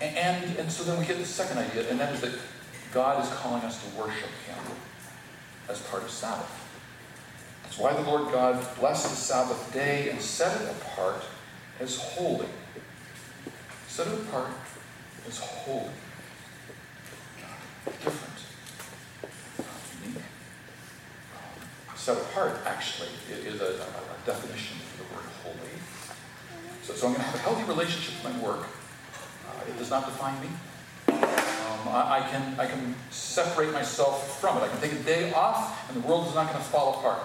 and, 0.00 0.56
and 0.56 0.70
so 0.70 0.84
then 0.84 0.98
we 0.98 1.06
get 1.06 1.18
the 1.18 1.24
second 1.24 1.58
idea, 1.58 1.90
and 1.90 1.98
that 1.98 2.14
is 2.14 2.20
that 2.20 2.38
God 2.92 3.22
is 3.22 3.30
calling 3.30 3.62
us 3.62 3.82
to 3.82 4.00
worship 4.00 4.30
him 4.46 4.76
as 5.68 5.80
part 5.82 6.04
of 6.04 6.10
Sabbath. 6.10 6.67
Why 7.78 7.92
the 7.92 8.02
Lord 8.02 8.32
God 8.32 8.66
blessed 8.80 9.08
the 9.08 9.14
Sabbath 9.14 9.72
day 9.72 10.10
and 10.10 10.20
set 10.20 10.60
it 10.60 10.68
apart 10.68 11.22
as 11.78 11.96
holy. 11.96 12.48
Set 13.86 14.08
it 14.08 14.14
apart 14.14 14.50
as 15.28 15.38
holy. 15.38 15.90
Different. 17.84 18.34
Unique. 20.04 20.22
Set 21.94 22.16
apart, 22.16 22.58
actually, 22.66 23.10
is 23.30 23.60
a, 23.60 23.64
a, 23.64 23.68
a 23.68 24.26
definition 24.26 24.78
for 24.78 25.04
the 25.04 25.14
word 25.14 25.30
holy. 25.44 25.70
So, 26.82 26.94
so 26.94 27.06
I'm 27.06 27.12
going 27.12 27.24
to 27.24 27.30
have 27.30 27.34
a 27.36 27.38
healthy 27.38 27.62
relationship 27.62 28.24
with 28.24 28.34
my 28.34 28.40
work. 28.40 28.66
Uh, 28.66 29.70
it 29.70 29.78
does 29.78 29.90
not 29.90 30.04
define 30.04 30.40
me. 30.40 30.48
Um, 31.08 31.88
I, 31.88 32.24
I, 32.24 32.28
can, 32.28 32.58
I 32.58 32.66
can 32.66 32.96
separate 33.10 33.72
myself 33.72 34.40
from 34.40 34.56
it. 34.56 34.62
I 34.62 34.68
can 34.68 34.80
take 34.80 34.92
a 34.94 35.04
day 35.04 35.32
off, 35.32 35.88
and 35.88 36.02
the 36.02 36.08
world 36.08 36.26
is 36.26 36.34
not 36.34 36.48
going 36.50 36.58
to 36.58 36.64
fall 36.70 36.98
apart. 36.98 37.20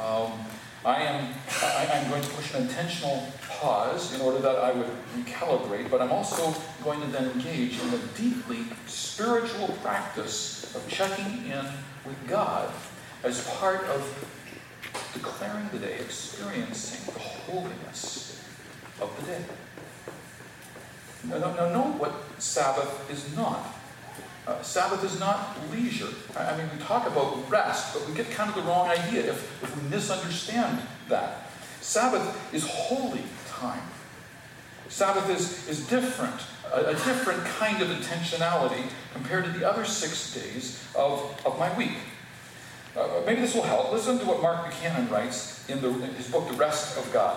Um, 0.00 0.32
I 0.82 1.02
am 1.02 1.34
I, 1.62 1.84
am 1.92 2.10
going 2.10 2.22
to 2.22 2.28
push 2.30 2.54
an 2.54 2.62
intentional 2.62 3.26
pause 3.50 4.14
in 4.14 4.22
order 4.22 4.38
that 4.38 4.56
I 4.56 4.72
would 4.72 4.88
recalibrate, 5.14 5.90
but 5.90 6.00
I'm 6.00 6.10
also 6.10 6.54
going 6.82 7.02
to 7.02 7.06
then 7.08 7.30
engage 7.32 7.78
in 7.78 7.92
a 7.92 7.98
deeply 8.16 8.64
spiritual 8.86 9.68
practice 9.82 10.74
of 10.74 10.88
checking 10.88 11.44
in 11.50 11.66
with 12.06 12.16
God 12.26 12.72
as 13.24 13.46
part 13.58 13.84
of 13.84 14.30
declaring 15.12 15.68
the 15.70 15.78
day, 15.78 15.98
experiencing 15.98 17.12
the 17.12 17.20
holiness 17.20 18.42
of 19.02 19.14
the 19.20 19.32
day. 19.32 19.44
Now, 21.24 21.38
now, 21.38 21.68
know 21.68 21.92
what 21.98 22.14
Sabbath 22.38 23.10
is 23.10 23.36
not. 23.36 23.79
Uh, 24.46 24.60
Sabbath 24.62 25.04
is 25.04 25.20
not 25.20 25.56
leisure. 25.70 26.08
I, 26.36 26.56
mean, 26.56 26.68
we 26.72 26.82
talk 26.82 27.06
about 27.06 27.48
rest, 27.50 27.94
but 27.94 28.08
we 28.08 28.14
get 28.14 28.30
kind 28.30 28.48
of 28.48 28.56
the 28.56 28.62
wrong 28.62 28.88
idea 28.88 29.30
if, 29.30 29.62
if 29.62 29.82
we 29.82 29.88
misunderstand 29.88 30.80
that. 31.08 31.50
Sabbath 31.80 32.54
is 32.54 32.66
holy 32.66 33.22
time. 33.48 33.82
Sabbath 34.88 35.28
is, 35.30 35.68
is 35.68 35.86
different, 35.86 36.34
a, 36.72 36.86
a, 36.86 36.92
different 36.92 37.44
kind 37.44 37.80
of 37.80 37.88
intentionality 37.88 38.82
compared 39.12 39.44
to 39.44 39.50
the 39.50 39.68
other 39.68 39.84
six 39.84 40.34
days 40.34 40.84
of, 40.96 41.40
of 41.46 41.58
my 41.58 41.74
week. 41.76 41.96
Uh, 42.96 43.08
maybe 43.24 43.40
this 43.40 43.54
will 43.54 43.62
help. 43.62 43.92
Listen 43.92 44.18
to 44.18 44.24
what 44.24 44.42
Mark 44.42 44.64
Buchanan 44.64 45.08
writes 45.08 45.68
in, 45.68 45.80
the, 45.80 45.88
in 45.88 46.14
his 46.14 46.28
book, 46.28 46.48
The 46.48 46.54
Rest 46.54 46.98
of 46.98 47.10
God. 47.12 47.36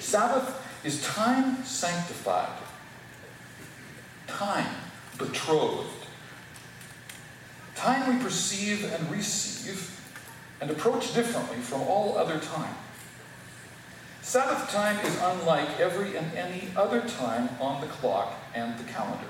Sabbath 0.00 0.62
is 0.84 1.02
time 1.02 1.64
sanctified, 1.64 2.48
time 4.26 4.72
betrothed, 5.18 5.88
time 7.74 8.16
we 8.16 8.22
perceive 8.22 8.84
and 8.92 9.10
receive 9.10 9.92
and 10.60 10.70
approach 10.70 11.14
differently 11.14 11.58
from 11.58 11.82
all 11.82 12.16
other 12.16 12.38
time. 12.38 12.74
Sabbath 14.22 14.70
time 14.70 14.98
is 15.06 15.16
unlike 15.22 15.78
every 15.78 16.16
and 16.16 16.32
any 16.36 16.68
other 16.74 17.02
time 17.02 17.48
on 17.60 17.80
the 17.80 17.86
clock 17.86 18.34
and 18.54 18.76
the 18.78 18.84
calendar. 18.84 19.28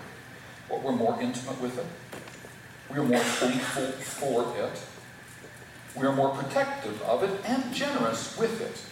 But 0.68 0.82
we're 0.82 0.92
more 0.92 1.20
intimate 1.20 1.60
with 1.60 1.78
it. 1.78 1.86
We 2.90 2.98
are 2.98 3.04
more 3.04 3.18
thankful 3.18 3.92
for 3.92 4.56
it. 4.58 4.80
We 5.94 6.06
are 6.06 6.12
more 6.12 6.30
protective 6.30 7.00
of 7.02 7.22
it 7.22 7.40
and 7.44 7.74
generous 7.74 8.38
with 8.38 8.60
it. 8.60 8.82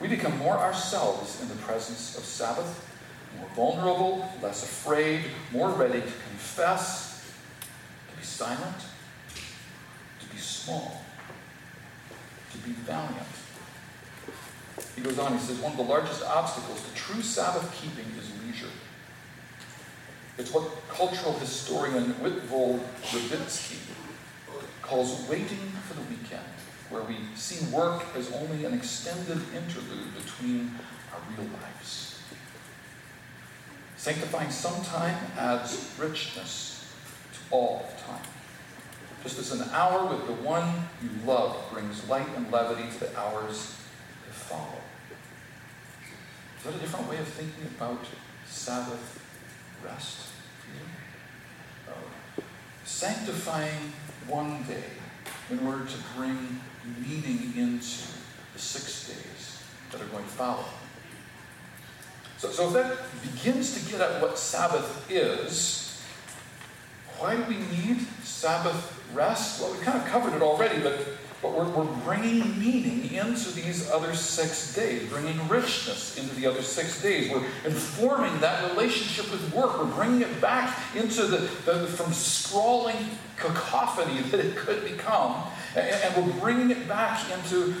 We 0.00 0.08
become 0.08 0.38
more 0.38 0.56
ourselves 0.56 1.42
in 1.42 1.48
the 1.48 1.56
presence 1.56 2.16
of 2.16 2.24
Sabbath, 2.24 2.89
more 3.38 3.48
vulnerable, 3.54 4.28
less 4.42 4.62
afraid, 4.62 5.24
more 5.52 5.70
ready 5.70 6.00
to 6.00 6.06
confess, 6.06 7.32
to 8.10 8.16
be 8.16 8.24
silent, 8.24 8.76
to 10.20 10.26
be 10.30 10.38
small, 10.38 11.02
to 12.52 12.58
be 12.58 12.72
valiant. 12.72 13.26
He 14.96 15.02
goes 15.02 15.18
on, 15.18 15.32
he 15.32 15.38
says, 15.38 15.58
one 15.58 15.72
of 15.72 15.78
the 15.78 15.84
largest 15.84 16.22
obstacles 16.24 16.82
to 16.82 16.94
true 16.94 17.22
Sabbath 17.22 17.72
keeping 17.80 18.10
is 18.18 18.30
leisure. 18.44 18.72
It's 20.38 20.52
what 20.52 20.64
cultural 20.88 21.38
historian 21.38 22.14
Witold 22.14 22.80
Rybczynski 23.02 23.78
calls 24.82 25.28
waiting 25.28 25.72
for 25.86 25.94
the 25.94 26.02
weekend, 26.02 26.42
where 26.88 27.02
we 27.02 27.16
see 27.34 27.64
work 27.74 28.02
as 28.16 28.32
only 28.32 28.64
an 28.64 28.74
extended 28.74 29.40
interlude 29.54 30.14
between 30.14 30.74
our 31.12 31.20
real 31.36 31.48
lives. 31.62 32.09
Sanctifying 34.00 34.50
some 34.50 34.82
time 34.82 35.14
adds 35.36 35.94
richness 35.98 36.90
to 37.34 37.54
all 37.54 37.86
time. 38.06 38.22
Just 39.22 39.38
as 39.38 39.52
an 39.52 39.68
hour 39.72 40.06
with 40.06 40.26
the 40.26 40.32
one 40.42 40.88
you 41.02 41.10
love 41.26 41.54
brings 41.70 42.08
light 42.08 42.26
and 42.34 42.50
levity 42.50 42.88
to 42.90 43.00
the 43.00 43.20
hours 43.20 43.76
that 44.24 44.32
follow. 44.32 44.80
Is 46.56 46.64
that 46.64 46.76
a 46.76 46.78
different 46.78 47.10
way 47.10 47.18
of 47.18 47.28
thinking 47.28 47.66
about 47.76 48.00
Sabbath 48.46 49.22
rest 49.84 50.28
for 50.60 50.70
you? 50.74 51.92
Uh, 51.92 52.42
sanctifying 52.86 53.92
one 54.26 54.62
day 54.62 54.92
in 55.50 55.58
order 55.66 55.84
to 55.84 55.96
bring 56.16 56.58
meaning 57.06 57.52
into 57.54 58.06
the 58.54 58.58
six 58.58 59.08
days 59.08 59.62
that 59.92 60.00
are 60.00 60.06
going 60.10 60.24
to 60.24 60.30
follow. 60.30 60.64
So, 62.40 62.48
so 62.50 62.68
if 62.68 62.72
that 62.72 62.96
begins 63.20 63.74
to 63.74 63.90
get 63.90 64.00
at 64.00 64.22
what 64.22 64.38
Sabbath 64.38 65.10
is, 65.10 66.02
why 67.18 67.36
do 67.36 67.42
we 67.42 67.56
need 67.56 68.00
Sabbath 68.22 68.98
rest? 69.12 69.60
Well, 69.60 69.70
we 69.74 69.78
kind 69.80 70.00
of 70.00 70.06
covered 70.06 70.32
it 70.32 70.40
already, 70.40 70.80
but 70.80 71.06
but 71.42 71.52
we're, 71.52 71.68
we're 71.70 71.84
bringing 72.04 72.58
meaning 72.58 73.12
into 73.12 73.50
these 73.52 73.90
other 73.90 74.14
six 74.14 74.74
days, 74.74 75.08
bringing 75.08 75.48
richness 75.48 76.18
into 76.18 76.34
the 76.34 76.46
other 76.46 76.60
six 76.60 77.02
days. 77.02 77.30
We're 77.30 77.44
informing 77.64 78.38
that 78.40 78.70
relationship 78.70 79.30
with 79.30 79.54
work. 79.54 79.78
We're 79.78 79.94
bringing 79.94 80.20
it 80.20 80.40
back 80.40 80.78
into 80.94 81.26
the, 81.26 81.38
the 81.64 81.86
from 81.86 82.12
sprawling 82.12 82.96
cacophony 83.38 84.20
that 84.30 84.40
it 84.40 84.56
could 84.56 84.84
become. 84.84 85.44
And, 85.74 85.88
and 85.88 86.26
we're 86.26 86.40
bringing 86.40 86.70
it 86.70 86.86
back 86.86 87.22
into 87.30 87.74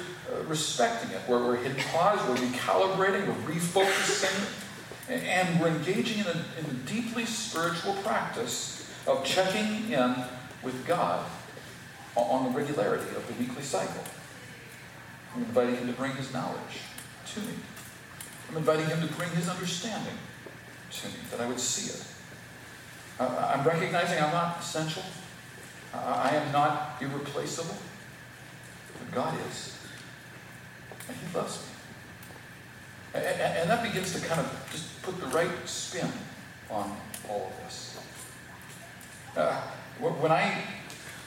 respecting 0.46 1.10
it, 1.10 1.20
where 1.26 1.38
we're 1.38 1.56
hitting 1.56 1.82
pause, 1.92 2.18
we're 2.28 2.36
recalibrating, 2.36 3.26
we're 3.26 3.54
refocusing, 3.54 4.48
and 5.08 5.60
we're 5.60 5.68
engaging 5.68 6.18
in 6.20 6.26
a, 6.26 6.44
in 6.58 6.64
a 6.64 6.74
deeply 6.86 7.24
spiritual 7.24 7.94
practice 8.04 8.90
of 9.06 9.24
checking 9.24 9.90
in 9.90 10.14
with 10.62 10.86
God 10.86 11.24
on 12.16 12.52
the 12.52 12.58
regularity 12.58 13.08
of 13.16 13.26
the 13.26 13.34
weekly 13.34 13.62
cycle. 13.62 14.02
I'm 15.34 15.42
inviting 15.42 15.76
him 15.76 15.86
to 15.86 15.92
bring 15.92 16.12
his 16.12 16.32
knowledge 16.32 16.80
to 17.34 17.40
me. 17.40 17.54
I'm 18.50 18.56
inviting 18.56 18.86
him 18.86 19.00
to 19.06 19.14
bring 19.14 19.30
his 19.30 19.48
understanding 19.48 20.14
to 20.90 21.06
me, 21.06 21.14
that 21.30 21.40
I 21.40 21.46
would 21.46 21.60
see 21.60 21.90
it. 21.90 22.04
Uh, 23.18 23.52
I'm 23.54 23.66
recognizing 23.66 24.22
I'm 24.22 24.32
not 24.32 24.58
essential. 24.60 25.04
Uh, 25.94 25.98
I 25.98 26.34
am 26.36 26.52
not 26.52 26.96
irreplaceable. 27.00 27.76
But 28.98 29.14
God 29.14 29.34
is. 29.48 29.79
And 31.08 31.16
me. 31.34 31.42
And, 33.12 33.24
and, 33.24 33.70
that 33.70 33.82
begins 33.82 34.12
to 34.12 34.20
kind 34.26 34.40
of 34.40 34.68
just 34.70 35.02
put 35.02 35.20
the 35.20 35.26
right 35.26 35.50
spin 35.66 36.10
on 36.70 36.96
all 37.28 37.46
of 37.46 37.64
this. 37.64 37.98
Uh, 39.36 39.60
when 39.98 40.30
I 40.30 40.62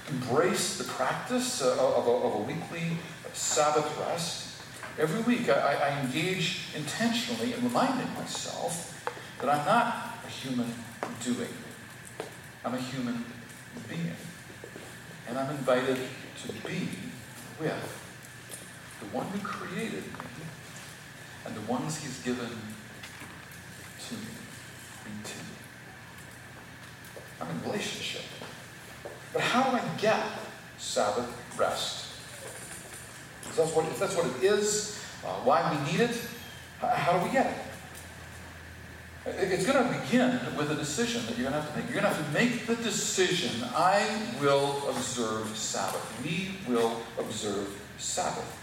embrace 0.10 0.78
the 0.78 0.84
practice 0.84 1.62
of 1.62 1.78
a, 1.80 2.12
of 2.12 2.36
a 2.36 2.38
weekly 2.40 2.98
Sabbath 3.34 3.98
rest. 4.00 4.62
Every 5.00 5.22
week 5.22 5.50
I, 5.50 5.74
I, 5.74 6.02
engage 6.02 6.68
intentionally 6.76 7.54
in 7.54 7.64
reminding 7.64 8.14
myself 8.14 9.04
that 9.40 9.50
I'm 9.50 9.66
not 9.66 10.20
a 10.24 10.30
human 10.30 10.72
doing. 11.24 11.50
I'm 12.64 12.76
a 12.76 12.78
human 12.78 13.26
being. 13.90 14.12
And 15.28 15.38
I'm 15.38 15.50
invited 15.50 15.98
to 16.46 16.54
be 16.68 16.90
with 17.60 18.03
the 19.04 19.18
one 19.18 19.28
who 19.28 19.40
created 19.40 20.04
me 20.06 20.46
and 21.46 21.56
the 21.56 21.62
ones 21.62 22.02
he's 22.02 22.20
given 22.22 22.48
to 22.48 24.14
me. 24.14 24.34
Be 25.04 25.12
to 25.24 25.38
me. 25.38 25.56
I'm 27.42 27.50
in 27.50 27.62
relationship 27.64 28.24
but 29.34 29.42
how 29.42 29.64
do 29.64 29.76
I 29.76 29.82
get 30.00 30.24
Sabbath 30.78 31.28
rest? 31.58 32.06
If 33.46 33.56
that's 33.58 33.76
what, 33.76 33.86
if 33.86 34.00
that's 34.00 34.16
what 34.16 34.28
it 34.28 34.44
is, 34.44 35.00
uh, 35.26 35.30
why 35.44 35.70
we 35.72 35.92
need 35.92 36.02
it, 36.02 36.16
how 36.80 37.18
do 37.18 37.26
we 37.26 37.32
get 37.32 37.48
it? 37.48 37.58
It's 39.26 39.66
going 39.66 39.84
to 39.84 40.00
begin 40.02 40.40
with 40.58 40.70
a 40.70 40.76
decision 40.76 41.26
that 41.26 41.38
you're 41.38 41.50
going 41.50 41.54
to 41.54 41.62
have 41.62 41.74
to 41.74 41.80
make. 41.80 41.90
You're 41.90 42.02
going 42.02 42.14
to 42.14 42.20
have 42.20 42.28
to 42.28 42.34
make 42.34 42.68
the 42.68 42.76
decision 42.76 43.52
I 43.74 44.06
will 44.42 44.90
observe 44.90 45.48
Sabbath. 45.58 46.22
We 46.24 46.58
will 46.68 47.02
observe 47.18 47.70
Sabbath. 47.98 48.63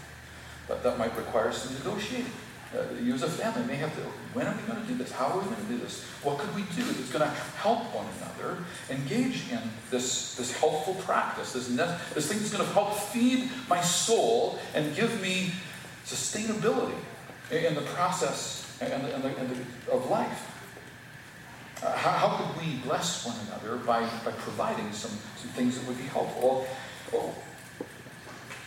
That 0.83 0.97
might 0.97 1.15
require 1.15 1.51
some 1.51 1.73
negotiating. 1.75 2.31
Uh, 2.73 2.83
you 3.03 3.13
as 3.13 3.21
a 3.21 3.27
family 3.27 3.67
may 3.67 3.75
have 3.75 3.93
to, 3.93 4.01
when 4.33 4.47
are 4.47 4.55
we 4.55 4.61
going 4.63 4.81
to 4.81 4.87
do 4.87 4.95
this? 4.95 5.11
How 5.11 5.25
are 5.25 5.39
we 5.39 5.43
going 5.43 5.57
to 5.57 5.73
do 5.73 5.77
this? 5.77 6.05
What 6.23 6.37
could 6.37 6.55
we 6.55 6.61
do 6.73 6.83
that's 6.83 7.11
going 7.11 7.23
to 7.23 7.35
help 7.57 7.93
one 7.93 8.05
another 8.17 8.63
engage 8.89 9.51
in 9.51 9.59
this, 9.89 10.35
this 10.35 10.57
helpful 10.57 10.93
practice, 10.93 11.51
this, 11.51 11.67
this 11.67 12.29
thing 12.29 12.39
that's 12.39 12.53
going 12.53 12.65
to 12.65 12.73
help 12.73 12.93
feed 12.93 13.49
my 13.67 13.81
soul 13.81 14.57
and 14.73 14.95
give 14.95 15.21
me 15.21 15.51
sustainability 16.05 16.95
in 17.51 17.75
the 17.75 17.81
process 17.81 18.77
and, 18.79 18.93
and, 18.93 19.21
the, 19.21 19.35
and 19.35 19.49
the, 19.49 19.91
of 19.91 20.09
life? 20.09 20.47
Uh, 21.83 21.91
how, 21.91 22.11
how, 22.11 22.37
could 22.37 22.61
we 22.61 22.77
bless 22.85 23.25
one 23.25 23.35
another 23.47 23.83
by, 23.83 24.01
by 24.23 24.31
providing 24.31 24.93
some, 24.93 25.11
some 25.35 25.49
things 25.51 25.77
that 25.77 25.85
would 25.87 25.97
be 25.97 26.03
helpful? 26.03 26.65
Well, 27.11 27.35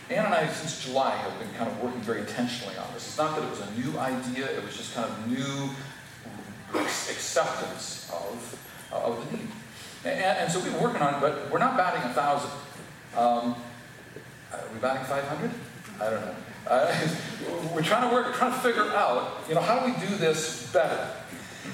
Anne 0.09 0.25
and 0.25 0.33
I, 0.35 0.47
since 0.47 0.85
July, 0.85 1.15
have 1.15 1.39
been 1.39 1.51
kind 1.57 1.69
of 1.69 1.81
working 1.81 2.01
very 2.01 2.19
intentionally 2.19 2.77
on 2.77 2.93
this. 2.93 3.07
It's 3.07 3.17
not 3.17 3.35
that 3.35 3.43
it 3.43 3.49
was 3.49 3.61
a 3.61 3.71
new 3.71 3.97
idea, 3.97 4.45
it 4.45 4.63
was 4.63 4.77
just 4.77 4.93
kind 4.93 5.09
of 5.09 5.27
new 5.27 5.69
acceptance 6.75 8.11
of, 8.13 8.89
uh, 8.93 8.97
of 8.97 9.31
the 9.31 9.37
need. 9.37 9.47
And, 10.03 10.19
and, 10.19 10.51
so 10.51 10.59
we've 10.59 10.71
been 10.71 10.81
working 10.81 11.01
on 11.01 11.15
it, 11.15 11.21
but 11.21 11.49
we're 11.49 11.57
not 11.57 11.75
batting 11.75 12.03
a 12.03 12.13
thousand. 12.13 12.51
Um, 13.17 13.55
are 14.53 14.61
we 14.71 14.79
batting 14.79 15.05
500? 15.05 15.51
I 15.99 16.09
don't 16.11 16.21
know. 16.21 16.35
Uh, 16.67 17.07
we're 17.75 17.81
trying 17.81 18.07
to 18.07 18.15
work, 18.15 18.35
trying 18.35 18.53
to 18.53 18.59
figure 18.59 18.83
out, 18.83 19.43
you 19.49 19.55
know, 19.55 19.61
how 19.61 19.79
do 19.79 19.91
we 19.91 20.07
do 20.07 20.15
this 20.17 20.71
better? 20.71 21.09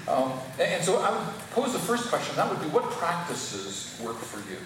Um, 0.08 0.34
and, 0.54 0.72
and 0.72 0.84
so 0.84 1.00
I 1.02 1.12
would 1.12 1.28
pose 1.52 1.74
the 1.74 1.80
first 1.80 2.08
question, 2.08 2.38
that 2.38 2.50
would 2.50 2.62
be 2.62 2.70
what 2.70 2.84
practices 2.92 4.00
work 4.02 4.18
for 4.18 4.40
you? 4.50 4.58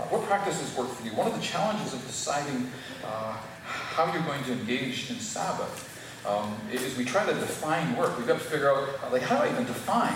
Uh, 0.00 0.04
what 0.04 0.22
practices 0.22 0.74
work 0.78 0.88
for 0.88 1.04
you? 1.04 1.12
One 1.12 1.26
of 1.26 1.34
the 1.34 1.42
challenges 1.42 1.92
of 1.92 2.00
deciding 2.06 2.70
uh, 3.04 3.36
how 3.66 4.10
you're 4.10 4.22
going 4.22 4.42
to 4.44 4.52
engage 4.52 5.10
in 5.10 5.16
Sabbath 5.16 5.86
um, 6.26 6.56
is 6.72 6.96
we 6.96 7.04
try 7.04 7.26
to 7.26 7.34
define 7.34 7.94
work. 7.96 8.16
We've 8.16 8.26
got 8.26 8.38
to 8.38 8.44
figure 8.44 8.70
out, 8.70 9.12
like, 9.12 9.20
how 9.20 9.36
do 9.36 9.42
I 9.42 9.52
even 9.52 9.66
define 9.66 10.14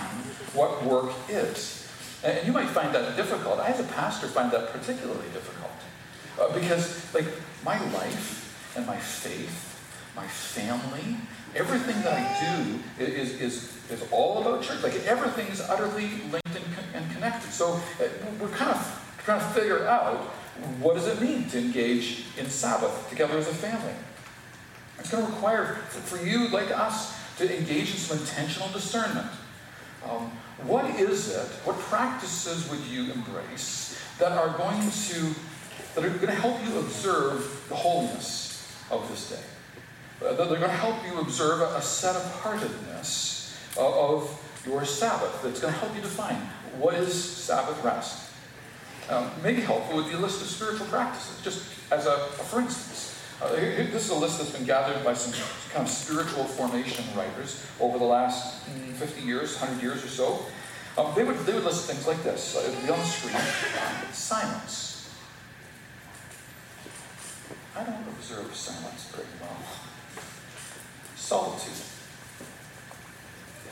what 0.57 0.83
work 0.83 1.13
is? 1.29 1.87
And, 2.23 2.35
and 2.35 2.47
you 2.47 2.53
might 2.53 2.67
find 2.69 2.95
that 2.95 3.15
difficult. 3.15 3.59
I, 3.59 3.67
as 3.67 3.79
a 3.79 3.83
pastor, 3.83 4.25
find 4.25 4.51
that 4.53 4.69
particularly 4.69 5.27
difficult. 5.33 5.69
Uh, 6.39 6.51
because, 6.59 7.13
like, 7.13 7.27
my 7.63 7.77
life 7.91 8.73
and 8.75 8.87
my 8.87 8.97
faith, 8.97 9.77
my 10.15 10.25
family, 10.25 11.17
everything 11.55 12.01
that 12.01 12.13
I 12.13 12.57
do 12.57 12.79
is, 13.03 13.39
is, 13.39 13.77
is 13.91 14.03
all 14.11 14.41
about 14.41 14.63
church. 14.63 14.81
Like, 14.81 14.95
everything 15.05 15.45
is 15.47 15.61
utterly 15.61 16.09
linked 16.31 16.55
and, 16.55 16.65
and 16.95 17.11
connected. 17.11 17.51
So 17.51 17.73
uh, 17.73 18.07
we're 18.41 18.49
kind 18.49 18.71
of 18.71 19.04
trying 19.25 19.39
to 19.39 19.59
figure 19.59 19.85
out 19.87 20.17
what 20.79 20.93
does 20.93 21.07
it 21.07 21.19
mean 21.19 21.49
to 21.49 21.59
engage 21.59 22.25
in 22.37 22.45
Sabbath 22.45 23.09
together 23.09 23.37
as 23.37 23.47
a 23.47 23.53
family. 23.53 23.93
It's 24.99 25.11
going 25.11 25.25
to 25.25 25.31
require 25.31 25.75
for 25.89 26.23
you, 26.23 26.47
like 26.49 26.71
us, 26.71 27.13
to 27.37 27.57
engage 27.57 27.91
in 27.91 27.97
some 27.97 28.19
intentional 28.19 28.69
discernment. 28.69 29.27
Um, 30.09 30.31
what 30.63 30.85
is 30.99 31.35
it, 31.35 31.47
what 31.65 31.77
practices 31.79 32.69
would 32.69 32.79
you 32.81 33.11
embrace 33.11 33.99
that 34.19 34.31
are 34.31 34.55
going 34.57 34.79
to 34.79 35.35
that 35.95 36.05
are 36.05 36.09
going 36.09 36.27
to 36.27 36.33
help 36.33 36.57
you 36.65 36.79
observe 36.79 37.65
the 37.67 37.75
holiness 37.75 38.71
of 38.89 39.07
this 39.09 39.29
day? 39.29 40.25
Uh, 40.25 40.33
that 40.33 40.43
are 40.43 40.57
going 40.57 40.61
to 40.61 40.67
help 40.69 40.95
you 41.05 41.19
observe 41.19 41.61
a, 41.61 41.81
set 41.81 42.15
apartedness 42.15 43.53
of 43.77 44.41
your 44.65 44.85
Sabbath 44.85 45.41
that's 45.43 45.59
going 45.59 45.73
to 45.73 45.79
help 45.79 45.93
you 45.93 46.01
define 46.01 46.37
what 46.77 46.93
is 46.93 47.13
Sabbath 47.13 47.83
rest. 47.83 48.24
Um, 49.09 49.29
maybe 49.43 49.61
helpful 49.61 49.97
would 49.97 50.07
be 50.07 50.13
a 50.13 50.17
list 50.19 50.41
of 50.41 50.47
spiritual 50.47 50.87
practices, 50.87 51.39
just 51.43 51.63
as 51.91 52.07
a, 52.07 52.17
for 52.27 52.61
instance. 52.61 53.11
Uh, 53.41 53.49
this 53.49 54.05
is 54.05 54.09
a 54.09 54.15
list 54.15 54.39
that's 54.39 54.51
been 54.51 54.65
gathered 54.65 55.03
by 55.03 55.13
some 55.13 55.33
kind 55.71 55.85
of 55.85 55.91
spiritual 55.91 56.45
formation 56.45 57.03
writers 57.15 57.63
over 57.79 57.99
the 57.99 58.05
last 58.05 58.63
50 58.63 59.21
years, 59.25 59.59
100 59.59 59.83
years 59.83 60.03
or 60.03 60.07
so. 60.07 60.45
Um, 60.97 61.13
they, 61.15 61.23
would, 61.23 61.37
they 61.39 61.53
would 61.53 61.65
list 61.65 61.89
things 61.89 62.07
like 62.07 62.23
this. 62.23 62.55
Uh, 62.55 62.61
it 62.61 62.75
would 62.75 62.85
be 62.85 62.91
on 62.91 62.99
the 62.99 63.05
screen. 63.05 63.35
Silence. 64.13 65.13
I 67.75 67.83
don't 67.83 68.07
observe 68.07 68.55
silence 68.55 69.11
very 69.11 69.27
well. 69.41 69.57
Solitude. 71.17 71.73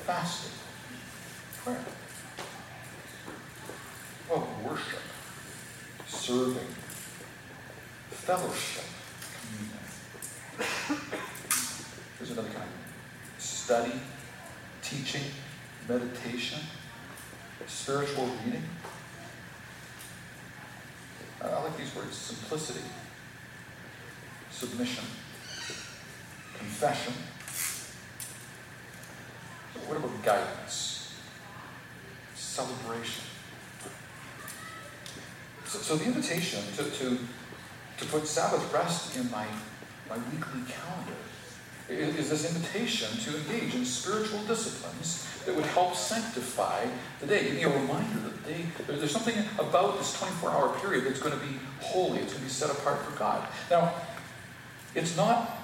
Fasting. 0.06 0.52
Prayer. 1.64 1.86
Oh, 4.30 4.48
worship. 4.68 5.00
Serving. 6.24 6.56
Fellowship 8.12 8.86
Here's 12.18 12.32
another 12.32 12.48
kind. 12.48 12.70
Study, 13.38 13.92
teaching, 14.82 15.24
meditation, 15.90 16.62
spiritual 17.68 18.30
reading. 18.46 18.64
I 21.44 21.62
like 21.62 21.76
these 21.76 21.94
words 21.94 22.16
simplicity, 22.16 22.86
submission, 24.50 25.04
confession. 26.58 27.16
What 29.88 29.98
about 29.98 30.24
guidance? 30.24 30.93
So, 35.84 35.98
the 35.98 36.06
invitation 36.06 36.64
to, 36.78 36.84
to, 36.90 37.18
to 37.98 38.06
put 38.06 38.26
Sabbath 38.26 38.74
rest 38.74 39.18
in 39.18 39.30
my 39.30 39.46
my 40.10 40.18
weekly 40.32 40.62
calendar 40.70 41.18
is 41.90 42.30
this 42.30 42.56
invitation 42.56 43.10
to 43.20 43.38
engage 43.38 43.76
in 43.76 43.84
spiritual 43.84 44.40
disciplines 44.44 45.28
that 45.46 45.54
would 45.54 45.66
help 45.66 45.96
sanctify 45.96 46.86
the 47.20 47.28
day. 47.28 47.44
Give 47.44 47.56
me 47.56 47.64
a 47.64 47.70
reminder 47.70 48.20
that 48.22 48.44
the 48.44 48.54
day, 48.54 48.66
there's 48.88 49.12
something 49.12 49.36
about 49.60 49.98
this 49.98 50.18
24 50.18 50.50
hour 50.50 50.80
period 50.80 51.06
that's 51.06 51.20
going 51.20 51.38
to 51.38 51.46
be 51.46 51.60
holy, 51.82 52.20
it's 52.20 52.32
going 52.32 52.40
to 52.40 52.44
be 52.46 52.50
set 52.50 52.72
apart 52.72 53.04
for 53.04 53.20
God. 53.20 53.46
Now, 53.70 53.94
it's 54.96 55.18
not 55.18 55.58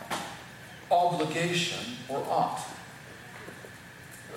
obligation 0.92 1.96
or 2.10 2.18
ought. 2.30 2.62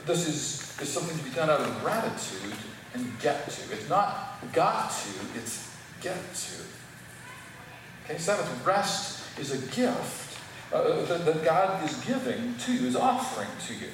This 0.07 0.29
is, 0.29 0.81
is 0.81 0.89
something 0.89 1.19
to 1.19 1.25
be 1.25 1.31
done 1.31 1.51
out 1.51 1.61
of 1.61 1.81
gratitude 1.81 2.55
and 2.95 3.19
get 3.21 3.51
to. 3.51 3.73
It's 3.73 3.89
not 3.89 4.39
got 4.53 4.91
to, 4.91 5.39
it's 5.39 5.72
get 6.03 6.35
to. 6.35 6.63
Okay, 8.05 8.19
Sabbath 8.19 8.67
rest 8.67 9.39
is 9.39 9.53
a 9.53 9.75
gift 9.75 10.39
uh, 10.73 11.05
that, 11.05 11.25
that, 11.25 11.45
God 11.45 11.85
is 11.89 11.97
giving 12.05 12.55
to 12.57 12.73
you, 12.73 12.87
is 12.87 12.97
offering 12.97 13.49
to 13.69 13.75
you. 13.75 13.91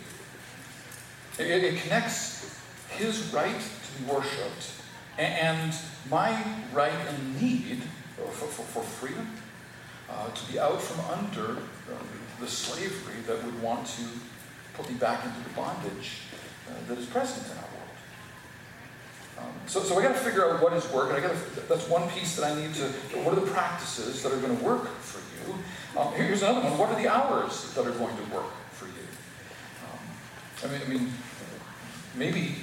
It, 1.38 1.64
it 1.64 1.82
connects 1.82 2.58
His 2.90 3.32
right 3.32 3.60
to 3.60 4.02
be 4.02 4.10
worshipped 4.10 4.72
and 5.18 5.74
my 6.10 6.30
right 6.72 6.92
and 6.92 7.40
need 7.40 7.82
for, 8.16 8.46
for, 8.46 8.62
for 8.62 8.82
freedom, 8.82 9.28
uh, 10.08 10.30
to 10.30 10.52
be 10.52 10.58
out 10.58 10.80
from 10.80 11.04
under 11.18 11.60
uh, 11.60 11.96
the 12.40 12.46
slavery 12.46 13.20
that 13.26 13.44
would 13.44 13.60
want 13.62 13.86
to 13.86 14.02
put 14.74 14.88
me 14.88 14.96
back 14.96 15.24
into 15.24 15.40
the 15.40 15.54
bondage 15.54 16.20
uh, 16.68 16.88
that 16.88 16.98
is 16.98 17.06
present 17.06 17.46
in. 17.46 17.67
Um, 19.38 19.52
so, 19.66 19.82
so 19.82 19.98
I 19.98 20.02
got 20.02 20.14
to 20.14 20.20
figure 20.20 20.48
out 20.48 20.62
what 20.62 20.72
is 20.72 20.90
work, 20.90 21.10
and 21.10 21.18
I 21.18 21.20
got. 21.20 21.36
That's 21.68 21.88
one 21.88 22.08
piece 22.10 22.36
that 22.36 22.50
I 22.50 22.60
need 22.60 22.74
to. 22.74 22.84
What 23.22 23.36
are 23.36 23.40
the 23.40 23.50
practices 23.50 24.22
that 24.22 24.32
are 24.32 24.38
going 24.38 24.56
to 24.56 24.64
work 24.64 24.88
for 25.00 25.20
you? 25.20 25.54
Um, 25.98 26.12
here's 26.14 26.42
another 26.42 26.60
one. 26.68 26.78
What 26.78 26.90
are 26.90 27.00
the 27.00 27.08
hours 27.08 27.72
that 27.74 27.86
are 27.86 27.92
going 27.92 28.16
to 28.16 28.34
work 28.34 28.52
for 28.72 28.86
you? 28.86 29.06
Um, 29.84 30.70
I 30.70 30.72
mean, 30.72 30.80
I 30.84 30.88
mean, 30.88 31.12
maybe 32.14 32.56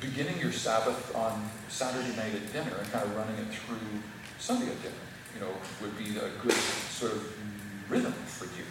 beginning 0.00 0.38
your 0.40 0.52
Sabbath 0.52 1.14
on 1.14 1.48
Saturday 1.68 2.14
night 2.16 2.34
at 2.34 2.52
dinner 2.52 2.76
and 2.78 2.90
kind 2.90 3.04
of 3.04 3.16
running 3.16 3.36
it 3.36 3.48
through 3.52 3.78
Sunday 4.38 4.66
at 4.66 4.82
dinner, 4.82 4.94
you 5.34 5.40
know, 5.40 5.52
would 5.82 5.96
be 5.98 6.16
a 6.16 6.30
good 6.42 6.56
sort 6.90 7.12
of 7.12 7.90
rhythm 7.90 8.12
for 8.12 8.44
you. 8.44 8.64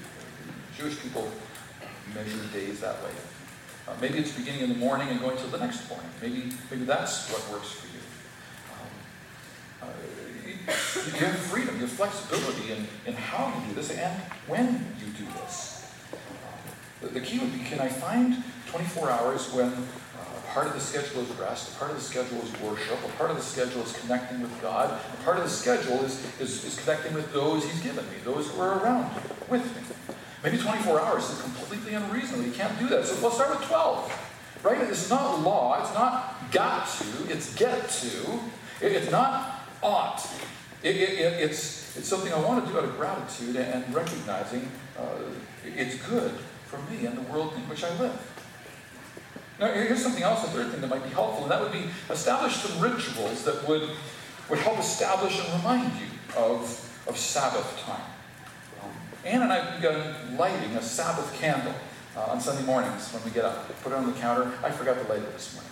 Jewish 0.78 1.00
people 1.02 1.30
measure 2.14 2.44
days 2.54 2.80
that 2.80 2.96
way. 3.04 3.12
Uh, 3.90 3.94
maybe 4.00 4.20
it's 4.20 4.32
beginning 4.32 4.62
in 4.62 4.70
the 4.70 4.76
morning 4.76 5.08
and 5.10 5.20
going 5.20 5.38
to 5.38 5.48
the 5.48 5.58
next 5.58 5.90
morning. 5.90 6.10
Maybe, 6.22 6.52
maybe 6.70 6.86
that's 6.86 7.32
what 7.32 7.42
works 7.52 7.72
for 7.72 7.88
you. 7.88 8.02
Um, 9.82 9.90
uh, 9.90 11.16
you, 11.18 11.26
have 11.26 11.36
freedom, 11.36 11.74
you 11.76 11.82
have 11.82 11.90
flexibility 11.90 12.72
in, 12.72 12.88
in 13.08 13.14
how 13.16 13.48
you 13.48 13.70
do 13.70 13.74
this 13.74 13.90
and 13.90 14.14
when 14.46 14.86
you 15.00 15.08
do 15.18 15.26
this. 15.42 15.92
Um, 16.14 16.20
the, 17.02 17.20
the, 17.20 17.22
key 17.22 17.40
would 17.40 17.52
be 17.52 17.64
can 17.64 17.80
I 17.80 17.88
find 17.88 18.44
24 18.68 19.10
hours 19.10 19.52
when 19.54 19.70
uh, 19.70 20.54
part 20.54 20.68
of 20.68 20.74
the 20.74 20.80
schedule 20.80 21.24
is 21.24 21.30
rest, 21.40 21.76
a 21.76 21.80
part 21.80 21.90
of 21.90 21.98
the 21.98 22.04
schedule 22.04 22.38
is 22.44 22.62
worship, 22.62 23.00
a 23.04 23.18
part 23.18 23.32
of 23.32 23.38
the 23.38 23.44
schedule 23.44 23.82
is 23.82 23.94
connecting 23.94 24.40
with 24.42 24.62
God, 24.62 24.92
a 24.92 25.24
part 25.24 25.38
of 25.38 25.44
the 25.44 25.50
schedule 25.50 26.06
is, 26.06 26.24
is, 26.40 26.64
is 26.64 26.80
connecting 26.80 27.16
with 27.16 27.34
those 27.34 27.66
He's 27.66 27.82
given 27.82 28.06
me, 28.06 28.18
those 28.24 28.52
who 28.52 28.62
are 28.62 28.84
around 28.84 29.12
with 29.50 29.66
me. 29.76 30.16
Maybe 30.44 30.58
24 30.58 31.02
hours 31.02 31.30
is 31.30 31.42
completely 31.42 31.94
unreasonable. 31.94 32.46
You 32.46 32.54
can't 32.54 32.78
do 32.80 32.88
that. 32.90 33.06
So 33.06 33.22
we'll 33.22 33.32
start 33.32 33.50
with 33.50 33.68
12. 33.68 34.28
Right? 34.64 34.82
It's 34.82 35.10
not 35.10 35.42
law. 35.42 35.82
It's 35.82 35.94
not 35.94 36.52
got 36.52 36.88
to. 36.88 37.32
It's 37.32 37.56
get 37.56 37.90
to. 37.90 38.40
it's 38.82 39.12
not 39.12 39.62
ought. 39.84 40.26
It, 40.84 40.96
it, 40.96 41.20
it's, 41.44 41.98
it's 41.98 42.08
something 42.08 42.32
I 42.32 42.40
want 42.40 42.66
to 42.66 42.72
do 42.72 42.78
out 42.78 42.86
of 42.86 42.96
gratitude 42.96 43.58
and 43.58 43.94
recognizing 43.94 44.70
uh, 44.98 45.04
it's 45.66 45.96
good 46.08 46.32
for 46.66 46.78
me 46.92 47.06
and 47.06 47.18
the 47.18 47.22
world 47.32 47.54
in 47.56 47.62
which 47.68 47.84
I 47.84 47.90
live. 48.00 48.18
Now, 49.60 49.74
here's 49.74 50.02
something 50.02 50.24
else, 50.24 50.44
a 50.46 50.48
third 50.48 50.72
thing 50.72 50.80
that 50.80 50.90
might 50.90 51.04
be 51.04 51.10
helpful, 51.10 51.44
and 51.44 51.52
that 51.52 51.62
would 51.62 51.74
be 51.74 51.90
establish 52.10 52.56
some 52.56 52.80
rituals 52.80 53.44
that 53.44 53.68
would, 53.68 53.90
would 54.50 54.60
help 54.60 54.80
establish 54.80 55.38
and 55.38 55.54
remind 55.62 55.92
you 56.00 56.08
of, 56.38 57.04
of 57.08 57.18
Sabbath 57.18 57.78
time. 57.80 58.00
Anne 59.26 59.42
and 59.42 59.52
I 59.52 59.76
begun 59.76 60.38
lighting 60.38 60.76
a 60.76 60.82
Sabbath 60.82 61.34
candle 61.40 61.74
uh, 62.16 62.32
on 62.32 62.40
Sunday 62.40 62.66
mornings 62.66 63.12
when 63.14 63.24
we 63.24 63.32
get 63.32 63.46
up. 63.46 63.68
Put 63.82 63.92
it 63.92 63.96
on 63.96 64.06
the 64.06 64.18
counter. 64.20 64.52
I 64.64 64.72
forgot 64.72 64.98
to 65.02 65.08
light 65.10 65.20
it 65.20 65.34
this 65.34 65.54
morning. 65.56 65.72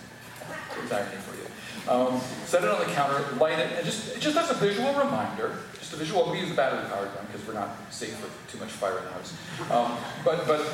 It's 0.80 1.24
for 1.24 1.34
you. 1.36 1.92
Um, 1.92 2.20
set 2.44 2.62
it 2.62 2.70
on 2.70 2.78
the 2.78 2.92
counter, 2.92 3.24
light 3.36 3.58
it, 3.58 3.72
and 3.76 3.84
just 3.84 4.20
just 4.20 4.36
as 4.36 4.50
a 4.50 4.54
visual 4.54 4.92
reminder, 4.94 5.56
just 5.78 5.92
a 5.92 5.96
visual. 5.96 6.30
We 6.30 6.40
use 6.40 6.50
a 6.50 6.54
battery-powered 6.54 7.08
one 7.08 7.26
because 7.26 7.46
we're 7.46 7.54
not 7.54 7.70
safe 7.90 8.20
with 8.22 8.32
too 8.50 8.58
much 8.58 8.70
fire 8.70 8.98
in 8.98 9.04
the 9.04 9.10
house. 9.10 9.34
Um, 9.70 9.96
but 10.24 10.46
but 10.46 10.64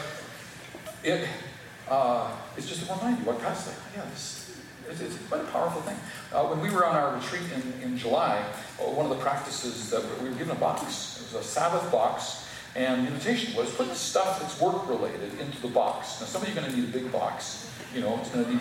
it 1.02 1.28
uh, 1.88 2.30
it's 2.56 2.68
just 2.68 2.86
to 2.86 2.92
remind 2.92 3.18
you 3.18 3.24
what 3.24 3.40
God's 3.40 3.66
like. 3.66 3.76
Yeah, 3.96 4.04
this, 4.10 4.60
it's, 4.88 5.00
it's 5.00 5.16
quite 5.28 5.40
a 5.40 5.44
powerful 5.44 5.80
thing. 5.82 5.96
Uh, 6.32 6.44
when 6.46 6.60
we 6.60 6.70
were 6.70 6.84
on 6.84 6.94
our 6.94 7.14
retreat 7.14 7.44
in, 7.54 7.82
in 7.82 7.96
July, 7.96 8.44
uh, 8.80 8.84
one 8.84 9.10
of 9.10 9.16
the 9.16 9.22
practices 9.22 9.90
that 9.90 10.02
we 10.22 10.28
were 10.28 10.34
given 10.34 10.56
a 10.56 10.60
box. 10.60 10.82
It 11.20 11.34
was 11.34 11.46
a 11.46 11.48
Sabbath 11.48 11.90
box 11.90 12.43
And 12.76 13.06
the 13.06 13.12
invitation 13.12 13.56
was 13.56 13.72
put 13.74 13.88
the 13.88 13.94
stuff 13.94 14.40
that's 14.40 14.60
work 14.60 14.88
related 14.88 15.38
into 15.38 15.60
the 15.62 15.68
box. 15.68 16.20
Now, 16.20 16.26
some 16.26 16.42
of 16.42 16.48
you 16.48 16.54
are 16.54 16.60
going 16.60 16.72
to 16.72 16.76
need 16.76 16.88
a 16.88 16.92
big 16.92 17.12
box. 17.12 17.70
You 17.94 18.00
know, 18.00 18.18
it's 18.18 18.30
going 18.30 18.44
to 18.44 18.50
be 18.50 18.58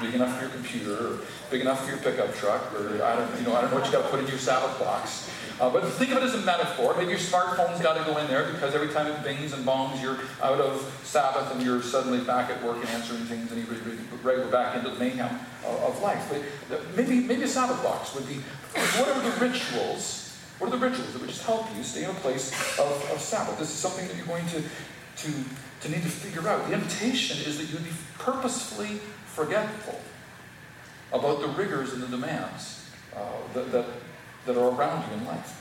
big 0.00 0.14
enough 0.14 0.36
for 0.36 0.42
your 0.42 0.50
computer, 0.50 0.94
or 0.94 1.20
big 1.50 1.60
enough 1.60 1.84
for 1.84 1.90
your 1.90 2.00
pickup 2.00 2.34
truck, 2.34 2.74
or 2.74 3.00
I 3.04 3.14
don't, 3.14 3.38
you 3.38 3.46
know, 3.46 3.54
I 3.54 3.60
don't 3.60 3.70
know 3.70 3.76
what 3.76 3.86
you 3.86 3.92
got 3.92 4.02
to 4.02 4.08
put 4.08 4.18
in 4.18 4.26
your 4.26 4.38
Sabbath 4.38 4.76
box. 4.80 5.30
Uh, 5.60 5.70
but 5.70 5.84
think 5.92 6.10
of 6.10 6.16
it 6.16 6.24
as 6.24 6.34
a 6.34 6.38
metaphor. 6.38 6.96
Maybe 6.96 7.10
your 7.10 7.20
smartphone's 7.20 7.80
got 7.80 7.96
to 7.96 8.02
go 8.10 8.18
in 8.18 8.26
there 8.26 8.50
because 8.50 8.74
every 8.74 8.88
time 8.88 9.06
it 9.06 9.22
bings 9.22 9.52
and 9.52 9.64
bongs, 9.64 10.02
you're 10.02 10.18
out 10.42 10.60
of 10.60 10.82
Sabbath 11.04 11.52
and 11.52 11.62
you're 11.62 11.82
suddenly 11.82 12.18
back 12.24 12.50
at 12.50 12.60
work 12.64 12.78
and 12.78 12.88
answering 12.88 13.20
things 13.26 13.52
and 13.52 13.64
you're 13.64 13.78
go 14.24 14.50
back 14.50 14.76
into 14.76 14.90
the 14.90 14.98
mayhem 14.98 15.38
of 15.64 16.02
life. 16.02 16.32
But 16.68 16.96
maybe, 16.96 17.20
maybe 17.20 17.42
a 17.42 17.48
Sabbath 17.48 17.80
box 17.84 18.12
would 18.16 18.26
be 18.26 18.40
what 18.74 19.08
are 19.08 19.22
the 19.22 19.46
rituals? 19.46 20.21
What 20.62 20.72
are 20.72 20.78
the 20.78 20.86
rituals 20.86 21.12
that 21.12 21.18
would 21.18 21.28
just 21.28 21.42
help 21.42 21.66
you 21.76 21.82
stay 21.82 22.04
in 22.04 22.10
a 22.10 22.14
place 22.14 22.52
of, 22.78 23.10
of 23.10 23.20
Sabbath? 23.20 23.58
This 23.58 23.70
is 23.70 23.74
something 23.74 24.06
that 24.06 24.16
you're 24.16 24.26
going 24.26 24.46
to, 24.46 24.62
to, 24.62 25.32
to 25.80 25.88
need 25.88 26.04
to 26.04 26.08
figure 26.08 26.48
out. 26.48 26.68
The 26.68 26.74
invitation 26.74 27.36
is 27.44 27.58
that 27.58 27.64
you 27.64 27.74
would 27.74 27.84
be 27.84 27.96
purposefully 28.16 29.00
forgetful 29.26 30.00
about 31.12 31.40
the 31.40 31.48
rigors 31.48 31.92
and 31.92 32.00
the 32.00 32.06
demands 32.06 32.88
uh, 33.16 33.18
that, 33.54 33.72
that 33.72 33.86
that 34.46 34.56
are 34.56 34.70
around 34.70 35.04
you 35.08 35.18
in 35.18 35.26
life. 35.26 35.58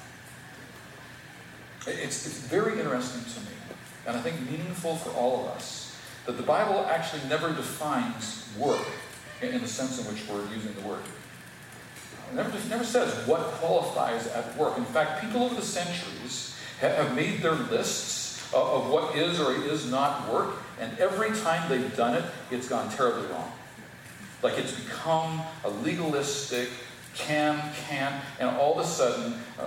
It's, 1.87 2.25
it's 2.25 2.39
very 2.39 2.79
interesting 2.79 3.23
to 3.23 3.39
me, 3.41 3.55
and 4.05 4.17
I 4.17 4.21
think 4.21 4.39
meaningful 4.49 4.95
for 4.97 5.09
all 5.11 5.41
of 5.41 5.47
us, 5.55 5.97
that 6.25 6.37
the 6.37 6.43
Bible 6.43 6.85
actually 6.89 7.27
never 7.27 7.49
defines 7.49 8.47
work 8.57 8.85
in, 9.41 9.49
in 9.49 9.61
the 9.61 9.67
sense 9.67 9.99
in 9.99 10.13
which 10.13 10.27
we're 10.27 10.47
using 10.53 10.73
the 10.73 10.87
word. 10.87 11.01
It 12.31 12.35
never, 12.35 12.57
it 12.57 12.69
never 12.69 12.83
says 12.85 13.27
what 13.27 13.41
qualifies 13.41 14.27
at 14.27 14.55
work. 14.57 14.77
In 14.77 14.85
fact, 14.85 15.21
people 15.21 15.43
over 15.43 15.55
the 15.55 15.61
centuries 15.61 16.55
have, 16.79 17.13
made 17.13 17.41
their 17.41 17.55
lists 17.55 18.41
of, 18.53 18.89
what 18.89 19.15
is 19.15 19.39
or 19.39 19.53
is 19.53 19.91
not 19.91 20.31
work, 20.31 20.55
and 20.79 20.97
every 20.97 21.31
time 21.39 21.67
they've 21.69 21.95
done 21.95 22.15
it, 22.15 22.23
it's 22.49 22.69
gone 22.69 22.89
terribly 22.91 23.27
wrong. 23.27 23.51
Like 24.41 24.57
it's 24.57 24.71
become 24.71 25.41
a 25.65 25.69
legalistic, 25.69 26.69
can, 27.15 27.61
can, 27.87 28.21
and 28.39 28.49
all 28.49 28.79
of 28.79 28.85
a 28.85 28.87
sudden, 28.87 29.33
uh, 29.59 29.65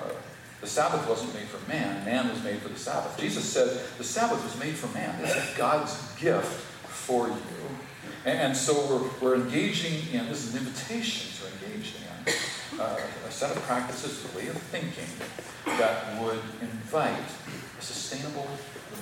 the 0.62 0.67
Sabbath 0.67 1.07
wasn't 1.07 1.35
made 1.35 1.47
for 1.47 1.69
man, 1.69 2.03
man 2.07 2.31
was 2.31 2.43
made 2.43 2.59
for 2.61 2.71
the 2.71 2.79
Sabbath. 2.79 3.19
Jesus 3.21 3.45
said 3.45 3.79
the 3.99 4.05
Sabbath 4.05 4.43
was 4.43 4.59
made 4.59 4.75
for 4.75 4.93
man. 4.97 5.21
This 5.21 5.37
is 5.37 5.57
God's 5.59 6.15
gift 6.17 6.47
for 6.47 7.29
you. 7.29 7.35
And, 8.25 8.39
and 8.39 8.57
so 8.57 8.73
we're, 9.21 9.29
we're 9.29 9.35
engaging 9.37 10.15
in, 10.15 10.27
this 10.29 10.47
is 10.47 10.55
an 10.55 10.61
invitation 10.61 11.31
to 11.39 11.67
engage 11.67 11.95
in 11.97 12.05
uh, 12.81 12.99
a 13.27 13.31
set 13.31 13.57
of 13.57 13.62
practices, 13.62 14.25
a 14.33 14.37
way 14.37 14.49
of 14.49 14.57
thinking 14.57 15.07
that 15.79 16.20
would 16.20 16.41
invite 16.61 17.31
a 17.79 17.83
sustainable 17.83 18.47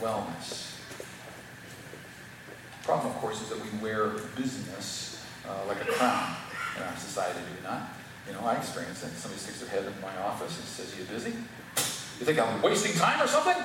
wellness. 0.01 0.77
The 2.81 2.85
problem, 2.85 3.13
of 3.13 3.19
course, 3.19 3.41
is 3.43 3.49
that 3.49 3.59
we 3.59 3.79
wear 3.83 4.09
busyness 4.37 5.25
uh, 5.49 5.67
like 5.67 5.81
a 5.81 5.93
crown 5.93 6.37
in 6.77 6.83
our 6.83 6.97
society, 6.97 7.39
do 7.41 7.61
we 7.61 7.69
not? 7.69 7.89
You 8.27 8.35
know, 8.35 8.41
I 8.47 8.57
experience 8.57 9.03
it. 9.03 9.13
Somebody 9.17 9.41
sticks 9.41 9.61
their 9.61 9.69
head 9.69 9.85
in 9.85 10.01
my 10.01 10.17
office 10.23 10.57
and 10.57 10.67
says, 10.67 10.97
You 10.97 11.05
busy? 11.05 11.31
You 11.31 12.27
think 12.27 12.39
I'm 12.39 12.63
wasting 12.63 12.93
time 12.95 13.21
or 13.21 13.27
something? 13.27 13.57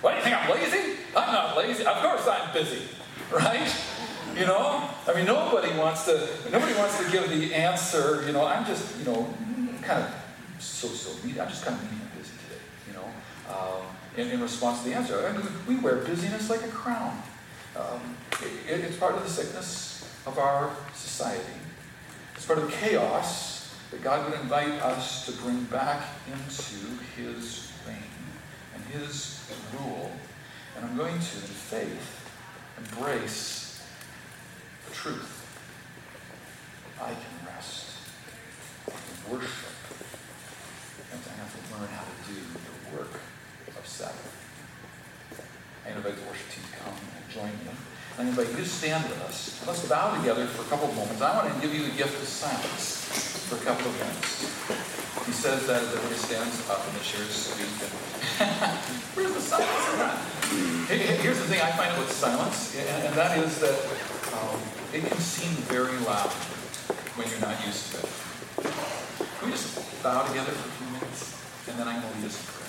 What 0.00 0.10
do 0.10 0.16
you 0.18 0.22
think 0.24 0.36
I'm 0.36 0.50
lazy? 0.50 1.00
I'm 1.16 1.32
not 1.32 1.56
lazy. 1.56 1.84
Of 1.84 1.96
course 1.96 2.26
I'm 2.28 2.52
busy. 2.52 2.82
Right? 3.32 3.74
You 4.36 4.46
know? 4.46 4.90
I 5.06 5.14
mean 5.14 5.24
nobody 5.24 5.72
wants 5.78 6.04
to 6.04 6.28
nobody 6.50 6.74
wants 6.74 6.98
to 7.02 7.10
give 7.10 7.28
the 7.30 7.54
answer, 7.54 8.24
you 8.26 8.32
know, 8.32 8.44
I'm 8.44 8.66
just, 8.66 8.98
you 8.98 9.04
know, 9.04 9.32
kind 9.82 10.02
of 10.02 10.14
so 10.58 10.88
so 10.88 11.10
I'm 11.24 11.48
just 11.48 11.64
kind 11.64 11.76
of 11.76 11.82
medium 11.84 12.10
busy 12.16 12.34
today, 12.44 12.62
you 12.88 12.92
know. 12.94 13.06
Um, 13.48 13.82
in, 14.16 14.30
in, 14.30 14.40
response 14.40 14.82
to 14.82 14.88
the 14.88 14.94
answer. 14.94 15.26
I 15.26 15.32
mean, 15.32 15.46
we 15.68 15.76
wear 15.76 15.96
busyness 15.96 16.50
like 16.50 16.62
a 16.62 16.68
crown. 16.68 17.22
Um, 17.76 18.16
it, 18.42 18.80
it's 18.80 18.96
part 18.96 19.14
of 19.14 19.22
the 19.22 19.28
sickness 19.28 20.08
of 20.26 20.38
our 20.38 20.74
society. 20.94 21.60
It's 22.34 22.46
part 22.46 22.58
of 22.58 22.66
the 22.66 22.76
chaos 22.76 23.74
that 23.90 24.02
God 24.02 24.28
would 24.28 24.40
invite 24.40 24.82
us 24.82 25.26
to 25.26 25.32
bring 25.32 25.62
back 25.64 26.08
into 26.26 27.02
His 27.16 27.70
reign 27.86 27.96
and 28.74 28.84
His 28.86 29.40
rule. 29.78 30.10
And 30.76 30.84
I'm 30.84 30.96
going 30.96 31.14
to, 31.14 31.18
in 31.18 31.20
faith, 31.20 32.30
embrace 32.78 33.65
truth. 35.06 35.30
I 37.00 37.14
can 37.14 37.34
rest. 37.46 37.94
Can 38.86 39.30
worship. 39.30 39.70
And 41.12 41.20
I 41.30 41.34
have 41.38 41.52
to 41.54 41.60
learn 41.70 41.88
how 41.94 42.02
to 42.02 42.16
do 42.26 42.34
the 42.34 42.96
work 42.96 43.14
of 43.78 43.86
Sabbath. 43.86 44.34
I 45.86 45.90
invite 45.94 46.16
the 46.16 46.26
worship 46.26 46.50
team 46.50 46.64
to 46.66 46.76
come 46.82 46.98
and 46.98 47.22
join 47.30 47.54
me. 47.62 47.70
I 48.18 48.22
invite 48.22 48.50
you 48.50 48.56
to 48.56 48.64
stand 48.66 49.04
with 49.04 49.22
us. 49.22 49.62
Let's 49.66 49.86
bow 49.86 50.18
together 50.18 50.46
for 50.46 50.62
a 50.62 50.68
couple 50.74 50.88
of 50.88 50.96
moments. 50.96 51.22
I 51.22 51.36
want 51.36 51.54
to 51.54 51.60
give 51.60 51.72
you 51.72 51.84
the 51.86 51.94
gift 51.94 52.20
of 52.20 52.26
silence 52.26 53.46
for 53.46 53.56
a 53.56 53.62
couple 53.62 53.86
of 53.86 53.94
minutes. 53.94 54.50
He 55.26 55.32
says 55.32 55.66
that 55.68 55.82
as 55.82 55.94
everybody 55.94 56.18
stands 56.18 56.68
up 56.68 56.82
and 56.82 56.98
the 56.98 57.04
chairs 57.04 57.30
speak. 57.30 57.66
Where's 59.14 59.34
the 59.34 59.40
silence 59.40 60.36
Here's 60.88 61.38
the 61.38 61.44
thing 61.46 61.60
I 61.60 61.70
find 61.72 61.98
with 61.98 62.10
silence, 62.12 62.76
and 62.76 63.14
that 63.14 63.38
is 63.38 63.58
that 63.60 63.74
um, 64.34 64.60
it 64.92 65.04
can 65.04 65.18
seem 65.18 65.52
very 65.64 65.96
loud 66.04 66.30
when 67.16 67.28
you're 67.28 67.40
not 67.40 67.64
used 67.66 67.92
to 67.92 67.98
it. 67.98 68.08
Can 69.38 69.46
we 69.46 69.50
just 69.52 70.02
bow 70.02 70.26
together 70.26 70.52
for 70.52 70.68
a 70.68 70.72
few 70.72 70.86
minutes, 70.92 71.34
and 71.68 71.78
then 71.78 71.88
I'm 71.88 72.00
going 72.00 72.12
to 72.12 72.18
lead 72.20 72.26
us 72.26 72.40
in 72.40 72.46
prayer. 72.46 72.62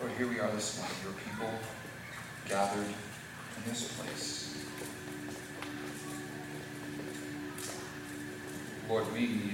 Lord, 0.00 0.12
here 0.18 0.28
we 0.28 0.38
are 0.38 0.50
this 0.52 0.78
morning, 0.78 0.96
your 1.02 1.12
people 1.12 1.50
gathered 2.48 2.86
in 2.86 3.64
this 3.66 3.92
place. 3.98 4.43
Lord, 9.14 9.53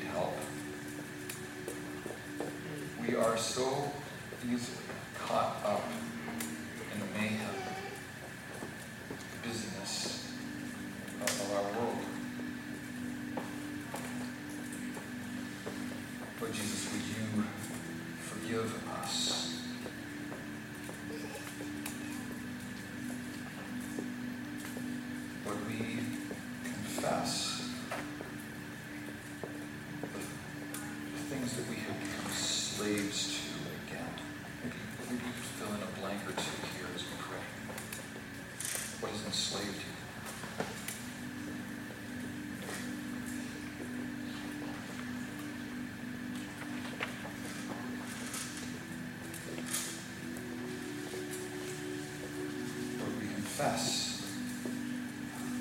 confess 53.61 54.23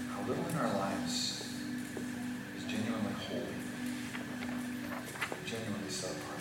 how 0.09 0.21
little 0.25 0.47
in 0.47 0.55
our 0.55 0.73
lives 0.73 1.45
is 2.57 2.63
genuinely 2.63 3.11
holy, 3.27 3.43
genuinely 5.45 5.89
set 5.89 6.11
apart. 6.11 6.39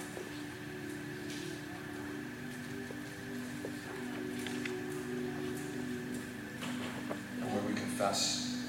And 7.41 7.53
where 7.53 7.63
we 7.63 7.75
confess 7.75 8.65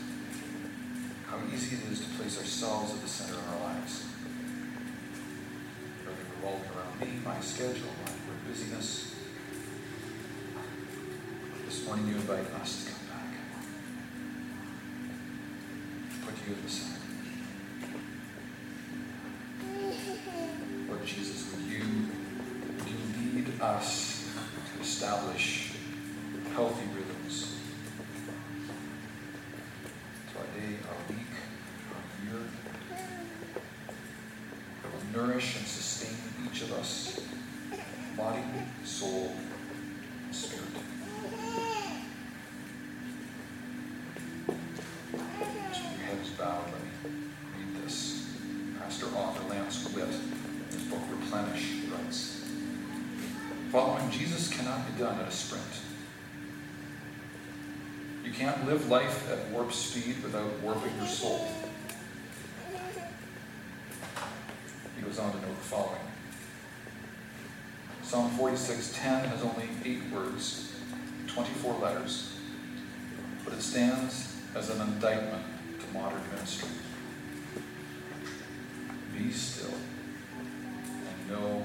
how 1.28 1.38
easy 1.54 1.76
it 1.76 1.92
is 1.92 2.00
to 2.00 2.08
place 2.18 2.40
ourselves 2.40 2.96
at 2.96 3.02
the 3.02 3.08
center 3.08 3.36
of 3.36 3.50
our 3.50 3.72
lives. 3.72 4.06
Everything 6.08 6.32
revolving 6.42 6.70
around 6.76 7.02
me, 7.02 7.20
my 7.24 7.40
schedule, 7.40 7.94
my 8.04 8.50
busyness, 8.50 9.09
morning 11.86 12.08
you 12.08 12.16
invite 12.16 12.46
us 12.62 12.86
to 12.86 12.92
come 12.92 13.06
back. 13.08 13.34
Put 16.26 16.48
you 16.48 16.54
at 16.54 16.64
the 16.64 16.70
center. 16.70 17.00
Lord 20.88 21.06
Jesus, 21.06 21.54
would 21.54 21.66
you, 21.66 21.84
would 22.78 22.90
you 22.90 22.98
lead 23.36 23.62
us 23.62 24.34
to 24.74 24.82
establish 24.82 25.69
You 58.30 58.36
can't 58.36 58.68
live 58.68 58.88
life 58.90 59.32
at 59.32 59.50
warp 59.50 59.74
speed 59.74 60.22
without 60.22 60.60
warping 60.60 60.96
your 60.98 61.08
soul. 61.08 61.48
He 64.96 65.02
goes 65.02 65.18
on 65.18 65.32
to 65.32 65.38
note 65.40 65.58
the 65.58 65.64
following. 65.64 66.02
Psalm 68.04 68.30
46:10 68.38 69.26
has 69.26 69.42
only 69.42 69.68
eight 69.84 70.04
words, 70.14 70.76
24 71.26 71.80
letters, 71.80 72.34
but 73.44 73.54
it 73.54 73.64
stands 73.64 74.36
as 74.54 74.70
an 74.70 74.80
indictment 74.80 75.44
to 75.80 75.98
modern 75.98 76.22
ministry. 76.32 76.70
Be 79.18 79.32
still 79.32 79.74
and 79.74 81.32
know 81.32 81.64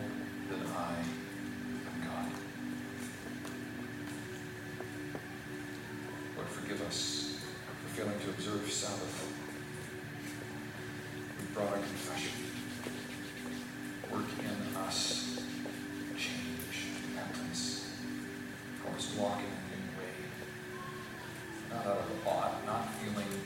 Sabbath. 8.85 9.33
We 11.41 11.55
brought 11.55 11.69
our 11.73 11.79
confession. 11.79 12.33
Work 14.13 14.29
in 14.45 14.77
us 14.77 15.41
change, 16.19 16.93
repentance. 17.09 17.89
Help 18.83 18.97
us 18.97 19.15
walk 19.17 19.39
in 19.39 19.47
a 19.47 19.65
new 19.73 19.89
way. 19.97 20.13
Not 21.71 21.87
out 21.87 21.97
of 21.97 22.27
ought, 22.29 22.67
not 22.67 22.93
feeling 22.97 23.44